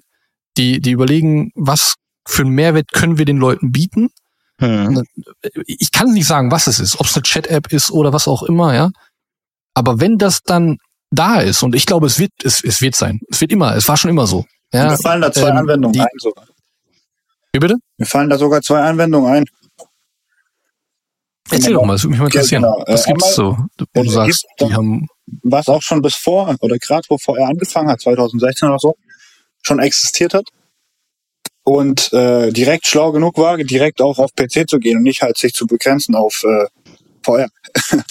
[0.57, 1.95] die, die überlegen, was
[2.27, 4.09] für einen Mehrwert können wir den Leuten bieten
[4.59, 5.03] Hm.
[5.65, 8.43] ich kann nicht sagen, was es ist, ob es eine Chat-App ist oder was auch
[8.43, 8.91] immer, ja.
[9.73, 10.77] Aber wenn das dann
[11.09, 13.19] da ist, und ich glaube, es wird, es, es wird sein.
[13.31, 14.45] Es wird immer, es war schon immer so.
[14.71, 16.45] Ja, Mir fallen da zwei ähm, Anwendungen die- ein sogar.
[17.53, 17.77] wie bitte?
[17.97, 19.45] Mir fallen da sogar zwei Anwendungen ein.
[21.49, 22.61] Erzähl doch mal, das würde mich mal interessieren.
[22.61, 22.83] genau.
[22.87, 25.07] Was Äh, gibt's so, wo äh, du sagst, gibt- die haben,
[25.43, 28.95] was auch schon bis vor oder gerade bevor er angefangen hat, 2016 oder so,
[29.61, 30.47] schon existiert hat
[31.63, 35.37] und äh, direkt schlau genug war, direkt auch auf PC zu gehen und nicht halt
[35.37, 36.65] sich zu begrenzen auf äh,
[37.23, 37.49] VR.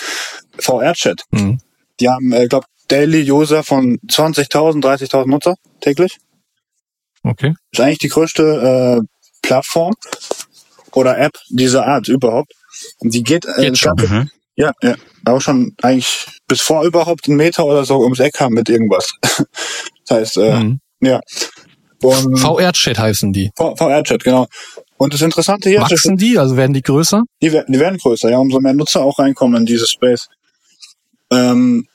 [0.59, 1.23] VR-Chat.
[1.33, 1.59] hm,
[1.99, 6.19] Die haben, äh, glaube Daily User von 20.000, 30.000 Nutzer täglich.
[7.23, 7.55] okay.
[7.71, 9.07] Ist eigentlich die größte äh,
[9.43, 9.95] Plattform
[10.93, 12.53] oder App dieser Art überhaupt.
[12.99, 13.95] Und die geht, äh, Jetzt schon.
[13.97, 14.31] Mhm.
[14.57, 14.97] Ja, ja.
[15.25, 19.13] Auch schon eigentlich bis vor überhaupt einen Meter oder so ums Eck haben mit irgendwas.
[19.23, 19.47] das
[20.11, 20.81] heißt, äh, Hm.
[21.01, 21.21] ja.
[22.03, 23.51] VR-Chat heißen die.
[23.57, 24.47] VR-Chat, genau.
[24.97, 27.23] Und das Interessante hier ist, Wachsen die, also werden die größer?
[27.43, 30.29] die, werden- die werden größer, ja, umso mehr Nutzer auch reinkommen in dieses Space.
[31.31, 31.87] Ähm,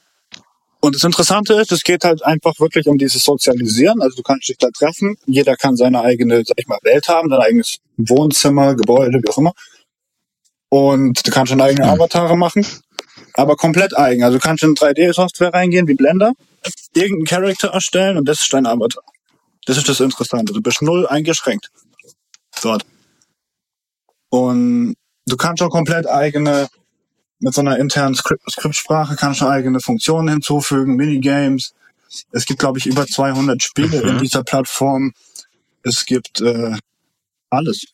[0.79, 4.01] und das Interessante ist, es geht halt einfach wirklich um dieses Sozialisieren.
[4.01, 7.29] Also du kannst dich da treffen, jeder kann seine eigene, sag ich mal, Welt haben,
[7.29, 9.53] sein eigenes Wohnzimmer, Gebäude, wie auch immer.
[10.69, 12.65] Und du kannst deine eigenen Avatare machen,
[13.35, 14.23] aber komplett eigen.
[14.23, 16.33] Also du kannst in 3D-Software reingehen, wie Blender,
[16.93, 19.03] irgendeinen Charakter erstellen und das ist dein Avatar.
[19.65, 20.53] Das ist das Interessante.
[20.53, 21.69] Du bist null eingeschränkt
[22.61, 22.85] dort.
[24.29, 24.95] Und
[25.27, 26.67] du kannst auch komplett eigene,
[27.39, 31.73] mit so einer internen Skript Skriptsprache kannst du eigene Funktionen hinzufügen, Minigames.
[32.31, 34.09] Es gibt, glaube ich, über 200 Spiele Mhm.
[34.09, 35.13] in dieser Plattform.
[35.83, 36.77] Es gibt äh,
[37.49, 37.85] alles,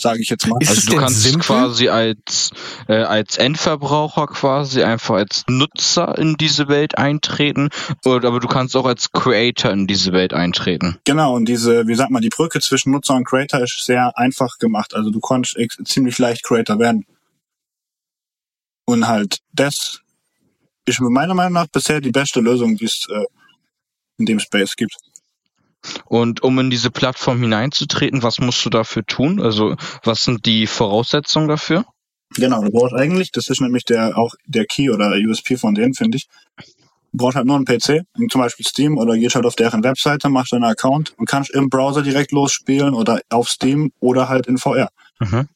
[0.00, 0.56] sage ich jetzt mal.
[0.60, 1.40] Ist es Also du denn kannst simpel?
[1.42, 2.50] quasi als,
[2.88, 7.70] äh, als Endverbraucher quasi einfach als Nutzer in diese Welt eintreten,
[8.04, 10.98] oder, aber du kannst auch als Creator in diese Welt eintreten.
[11.04, 14.58] Genau, und diese, wie sagt man, die Brücke zwischen Nutzer und Creator ist sehr einfach
[14.58, 14.94] gemacht.
[14.94, 17.06] Also du konntest ziemlich leicht Creator werden.
[18.84, 20.00] Und halt, das
[20.84, 23.24] ist meiner Meinung nach bisher die beste Lösung, die es äh,
[24.18, 24.96] in dem Space gibt.
[26.04, 29.40] Und um in diese Plattform hineinzutreten, was musst du dafür tun?
[29.40, 31.84] Also was sind die Voraussetzungen dafür?
[32.36, 35.94] Genau, du brauchst eigentlich, das ist nämlich der auch der Key oder USP von denen,
[35.94, 36.28] finde ich.
[37.12, 40.28] Du brauchst halt nur einen PC, zum Beispiel Steam, oder gehst halt auf deren Webseite,
[40.28, 44.58] machst deinen Account und kannst im Browser direkt losspielen oder auf Steam oder halt in
[44.58, 44.90] VR.
[45.18, 45.48] Mhm.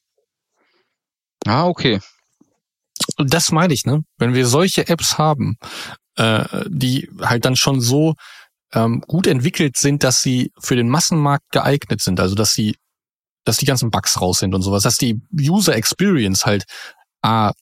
[1.46, 2.00] Ah, okay.
[3.18, 4.02] Das meine ich, ne?
[4.18, 5.58] Wenn wir solche Apps haben,
[6.16, 8.14] äh, die halt dann schon so
[8.74, 12.76] ähm, gut entwickelt sind, dass sie für den Massenmarkt geeignet sind, also dass sie,
[13.44, 16.64] dass die ganzen Bugs raus sind und sowas, dass die User Experience halt
[17.22, 17.52] A,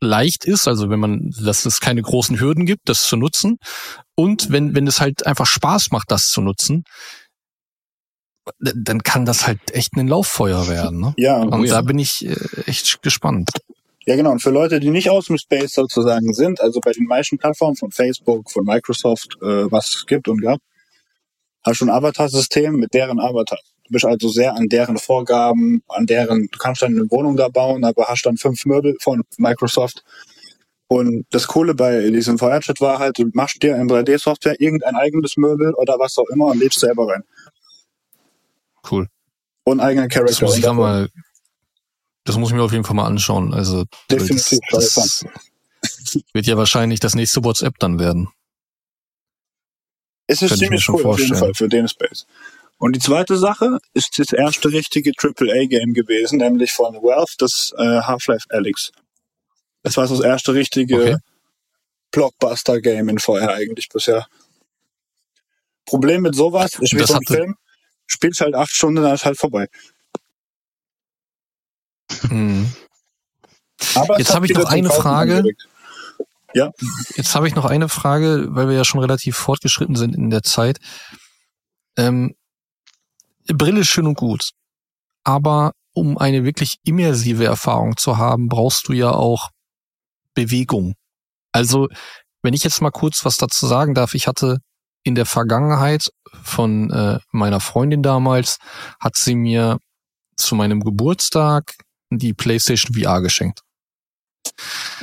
[0.00, 3.58] leicht ist, also wenn man, dass es keine großen Hürden gibt, das zu nutzen,
[4.14, 6.84] und wenn, wenn es halt einfach Spaß macht, das zu nutzen,
[8.58, 11.14] dann kann das halt echt ein Lauffeuer werden, ne?
[11.16, 11.74] Ja, Und ja.
[11.74, 12.36] da bin ich äh,
[12.66, 13.50] echt gespannt.
[14.04, 14.32] Ja, genau.
[14.32, 17.76] Und für Leute, die nicht aus dem Space sozusagen sind, also bei den meisten Plattformen
[17.76, 20.58] von Facebook, von Microsoft, äh, was es gibt und gab,
[21.64, 23.58] hast du ein Avatar-System mit deren Avatar.
[23.84, 27.48] Du bist also sehr an deren Vorgaben, an deren, du kannst dann eine Wohnung da
[27.48, 30.02] bauen, aber hast dann fünf Möbel von Microsoft.
[30.88, 35.36] Und das Coole bei diesem VR-Chat war halt, du machst dir in 3D-Software irgendein eigenes
[35.36, 37.22] Möbel oder was auch immer und lebst selber rein.
[38.90, 39.06] Cool.
[39.64, 40.32] Und eigene Charakter.
[40.32, 41.08] Das muss ich da mal,
[42.24, 43.52] das muss ich mir auf jeden Fall mal anschauen.
[43.54, 45.24] Also Definitiv, das, das
[46.32, 48.28] wird ja wahrscheinlich das nächste WhatsApp dann werden.
[50.26, 51.54] Es ist Könnte ich ziemlich schon cool auf jeden vorstellen.
[51.54, 52.26] Fall für den Space.
[52.78, 57.82] Und die zweite Sache ist das erste richtige AAA-Game gewesen, nämlich von Valve, das äh,
[58.00, 58.90] Half-Life Alyx.
[59.82, 61.16] Das war so das erste richtige Okay.
[62.12, 64.26] Blockbuster-Game in VR eigentlich bisher.
[65.86, 67.56] Problem mit sowas ist wie so ein Film,
[68.06, 69.68] spielst halt acht Stunden, dann ist halt vorbei.
[72.28, 72.72] Mhm.
[74.18, 75.42] Jetzt habe ich noch eine Frage.
[76.54, 76.70] Ja.
[77.16, 80.42] Jetzt habe ich noch eine Frage, weil wir ja schon relativ fortgeschritten sind in der
[80.42, 80.78] Zeit.
[81.96, 82.34] Ähm,
[83.46, 84.50] Brille ist schön und gut,
[85.24, 89.50] aber um eine wirklich immersive Erfahrung zu haben, brauchst du ja auch
[90.34, 90.94] Bewegung.
[91.52, 91.88] Also,
[92.42, 94.58] wenn ich jetzt mal kurz was dazu sagen darf, ich hatte
[95.04, 96.08] in der Vergangenheit
[96.42, 98.58] von äh, meiner Freundin damals,
[99.00, 99.78] hat sie mir
[100.36, 101.74] zu meinem Geburtstag
[102.18, 103.62] die PlayStation VR geschenkt.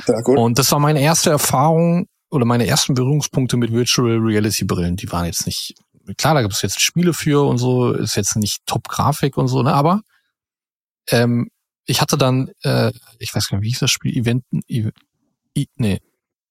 [0.06, 0.38] Ja, gut.
[0.38, 4.96] Und das war meine erste Erfahrung oder meine ersten Berührungspunkte mit Virtual Reality Brillen.
[4.96, 5.74] Die waren jetzt nicht,
[6.16, 9.62] klar, da gibt es jetzt Spiele für und so, ist jetzt nicht Top-Grafik und so,
[9.62, 10.02] ne, aber
[11.08, 11.50] ähm,
[11.86, 14.90] ich hatte dann, äh, ich weiß gar nicht, wie hieß das Spiel, Event, I,
[15.76, 16.00] nee,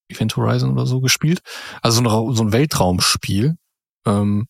[0.08, 1.40] Event Horizon oder so gespielt.
[1.82, 3.56] Also so ein, so ein Weltraumspiel,
[4.06, 4.46] ähm,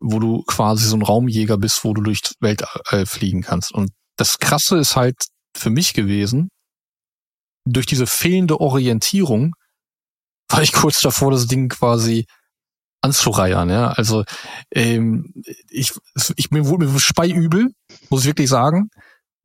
[0.00, 3.72] wo du quasi so ein Raumjäger bist, wo du durch Weltall fliegen kannst.
[3.72, 5.26] Und das Krasse ist halt
[5.56, 6.48] für mich gewesen,
[7.66, 9.54] durch diese fehlende Orientierung
[10.48, 12.26] war ich kurz davor, das Ding quasi
[13.00, 13.68] anzureiern.
[13.68, 13.88] Ja?
[13.88, 14.24] Also
[14.72, 15.32] ähm,
[15.68, 15.92] ich,
[16.36, 17.72] ich mir wurde mir speiübel,
[18.10, 18.90] muss ich wirklich sagen,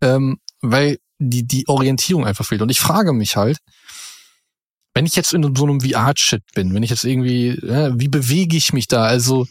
[0.01, 2.61] ähm, weil die die Orientierung einfach fehlt.
[2.61, 3.57] Und ich frage mich halt,
[4.93, 8.57] wenn ich jetzt in so einem VR-Chat bin, wenn ich jetzt irgendwie, ja, wie bewege
[8.57, 9.03] ich mich da?
[9.03, 9.47] Also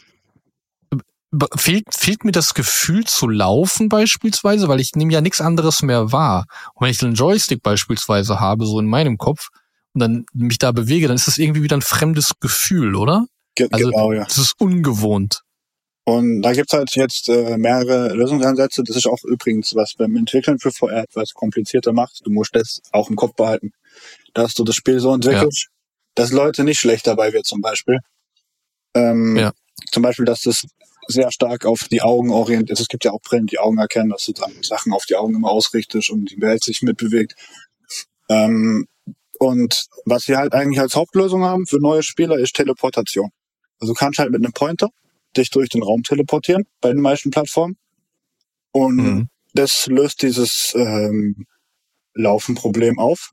[1.55, 6.11] fehlt, fehlt mir das Gefühl zu laufen beispielsweise, weil ich nehme ja nichts anderes mehr
[6.11, 6.45] wahr.
[6.73, 9.47] Und wenn ich einen Joystick beispielsweise habe, so in meinem Kopf,
[9.93, 13.25] und dann mich da bewege, dann ist das irgendwie wieder ein fremdes Gefühl, oder?
[13.55, 14.23] Ge also, genau, ja.
[14.23, 15.41] Das ist ungewohnt.
[16.03, 18.83] Und da gibt's halt jetzt äh, mehrere Lösungsansätze.
[18.83, 22.21] Das ist auch übrigens, was beim Entwickeln für VR etwas komplizierter macht.
[22.23, 23.71] Du musst das auch im Kopf behalten,
[24.33, 25.69] dass du das Spiel so entwickelst, ja.
[26.15, 27.99] dass Leute nicht schlecht dabei wird zum Beispiel.
[28.95, 29.51] Ähm, ja.
[29.91, 30.65] Zum Beispiel, dass das
[31.11, 32.79] sehr stark auf die Augen orientiert.
[32.79, 35.35] Es gibt ja auch Brillen, die Augen erkennen, dass du dann Sachen auf die Augen
[35.35, 37.35] immer ausrichtest und die Welt sich mitbewegt.
[38.29, 38.87] Ähm,
[39.39, 43.31] und was wir halt eigentlich als Hauptlösung haben für neue Spieler ist Teleportation.
[43.79, 44.89] Also du kannst halt mit einem Pointer
[45.35, 47.77] dich durch den Raum teleportieren bei den meisten Plattformen.
[48.71, 49.29] Und mhm.
[49.53, 51.45] das löst dieses ähm,
[52.13, 53.31] Laufenproblem auf.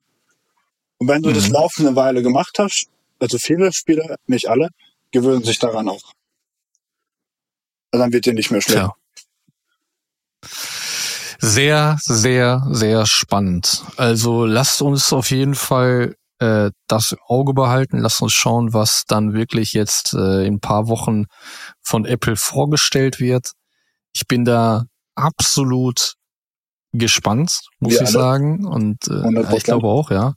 [0.98, 1.34] Und wenn du mhm.
[1.34, 2.86] das Laufen eine Weile gemacht hast,
[3.20, 4.68] also viele Spieler, nicht alle,
[5.10, 6.12] gewöhnen sich daran auch.
[7.90, 8.78] Dann wird dir nicht mehr schlecht.
[8.78, 8.94] Ja.
[11.40, 13.84] Sehr, sehr, sehr spannend.
[13.96, 17.98] Also lasst uns auf jeden Fall äh, das im Auge behalten.
[17.98, 21.24] Lasst uns schauen, was dann wirklich jetzt äh, in ein paar Wochen
[21.80, 23.52] von Apple vorgestellt wird.
[24.12, 24.84] Ich bin da
[25.14, 26.14] absolut
[26.92, 28.10] gespannt, muss Wir ich alle.
[28.10, 28.66] sagen.
[28.66, 30.34] Und äh, ich glaube auch, ja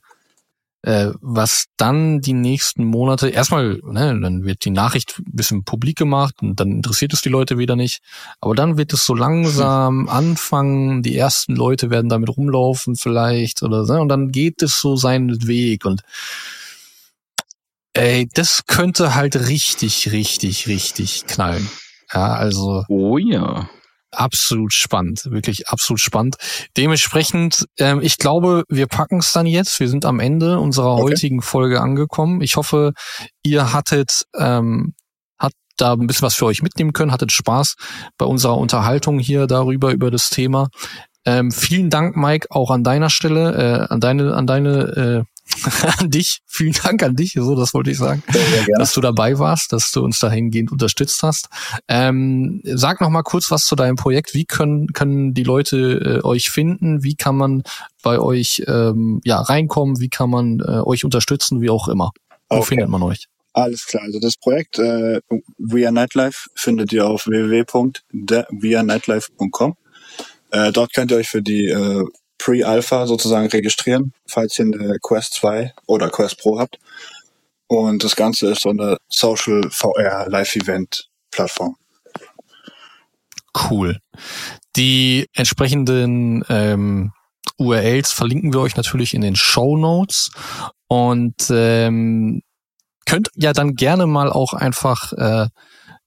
[0.83, 5.97] äh, was dann die nächsten Monate, erstmal, ne, dann wird die Nachricht ein bisschen publik
[5.97, 7.99] gemacht und dann interessiert es die Leute wieder nicht.
[8.39, 13.85] Aber dann wird es so langsam anfangen, die ersten Leute werden damit rumlaufen vielleicht oder
[13.85, 16.01] so, und dann geht es so seinen Weg und
[17.93, 21.69] ey, das könnte halt richtig, richtig, richtig knallen.
[22.13, 22.83] Ja, also.
[22.87, 23.69] Oh ja
[24.11, 26.35] absolut spannend, wirklich absolut spannend.
[26.77, 29.79] Dementsprechend, ähm, ich glaube, wir packen es dann jetzt.
[29.79, 31.03] Wir sind am Ende unserer okay.
[31.03, 32.41] heutigen Folge angekommen.
[32.41, 32.93] Ich hoffe,
[33.43, 34.93] ihr hattet ähm,
[35.39, 37.75] hat da ein bisschen was für euch mitnehmen können, hattet Spaß
[38.17, 40.67] bei unserer Unterhaltung hier darüber über das Thema.
[41.25, 45.30] Ähm, vielen Dank, Mike, auch an deiner Stelle, äh, an deine, an deine äh,
[45.99, 49.37] an dich, vielen Dank an dich, so das wollte ich sagen, ja, dass du dabei
[49.39, 51.49] warst, dass du uns dahingehend unterstützt hast.
[51.87, 54.33] Ähm, sag noch mal kurz was zu deinem Projekt.
[54.33, 57.03] Wie können können die Leute äh, euch finden?
[57.03, 57.63] Wie kann man
[58.01, 59.99] bei euch ähm, ja reinkommen?
[59.99, 61.61] Wie kann man äh, euch unterstützen?
[61.61, 62.11] Wie auch immer.
[62.49, 62.67] Wo okay.
[62.67, 63.27] findet man euch?
[63.53, 64.03] Alles klar.
[64.03, 65.21] Also das Projekt äh,
[65.57, 69.75] We Are Nightlife findet ihr auf www.wearenightlife.com.
[70.51, 72.05] Äh, dort könnt ihr euch für die äh,
[72.41, 76.79] Pre-Alpha sozusagen registrieren, falls ihr eine Quest 2 oder Quest Pro habt.
[77.67, 81.75] Und das Ganze ist so eine Social VR Live Event Plattform.
[83.69, 83.99] Cool.
[84.75, 87.11] Die entsprechenden ähm,
[87.57, 90.31] URLs verlinken wir euch natürlich in den Show Notes
[90.87, 92.41] und ähm,
[93.05, 95.47] könnt ja dann gerne mal auch einfach äh,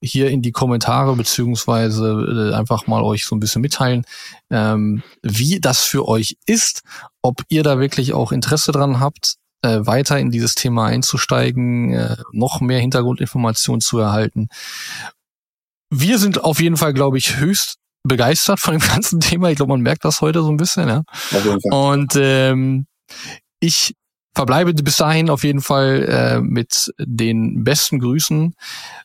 [0.05, 4.05] hier in die Kommentare beziehungsweise äh, einfach mal euch so ein bisschen mitteilen,
[4.51, 6.83] ähm, wie das für euch ist,
[7.23, 12.17] ob ihr da wirklich auch Interesse dran habt, äh, weiter in dieses Thema einzusteigen, äh,
[12.33, 14.49] noch mehr Hintergrundinformationen zu erhalten.
[15.91, 17.77] Wir sind auf jeden Fall, glaube ich, höchst
[18.07, 19.51] begeistert von dem ganzen Thema.
[19.51, 20.89] Ich glaube, man merkt das heute so ein bisschen.
[20.89, 21.03] Ja?
[21.71, 22.87] Und ähm,
[23.61, 23.95] ich
[24.35, 28.57] verbleibe bis dahin auf jeden Fall äh, mit den besten Grüßen.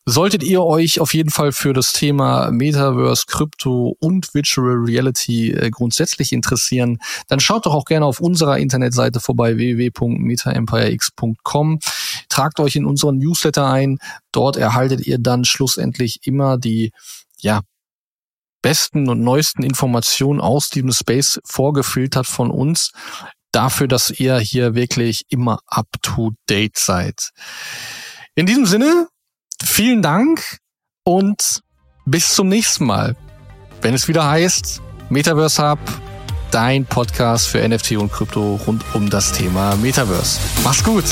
[0.06, 5.70] Solltet ihr euch auf jeden Fall für das Thema Metaverse, Krypto und Virtual Reality äh,
[5.70, 11.80] grundsätzlich interessieren, dann schaut doch auch gerne auf unserer Internetseite vorbei www.metaempirex.com.
[12.30, 14.00] Tragt euch in unseren Newsletter ein.
[14.32, 16.92] Dort erhaltet ihr dann schlussendlich immer die
[17.38, 17.62] ja,
[18.62, 22.92] besten und neuesten Informationen aus diesem Space vorgefiltert von uns
[23.52, 27.30] dafür, dass ihr hier wirklich immer up to date seid.
[28.36, 29.08] In diesem Sinne,
[29.64, 30.58] vielen Dank
[31.04, 31.62] und
[32.06, 33.16] bis zum nächsten Mal,
[33.82, 35.80] wenn es wieder heißt Metaverse Hub,
[36.52, 40.40] dein Podcast für NFT und Krypto rund um das Thema Metaverse.
[40.64, 41.06] Mach's gut!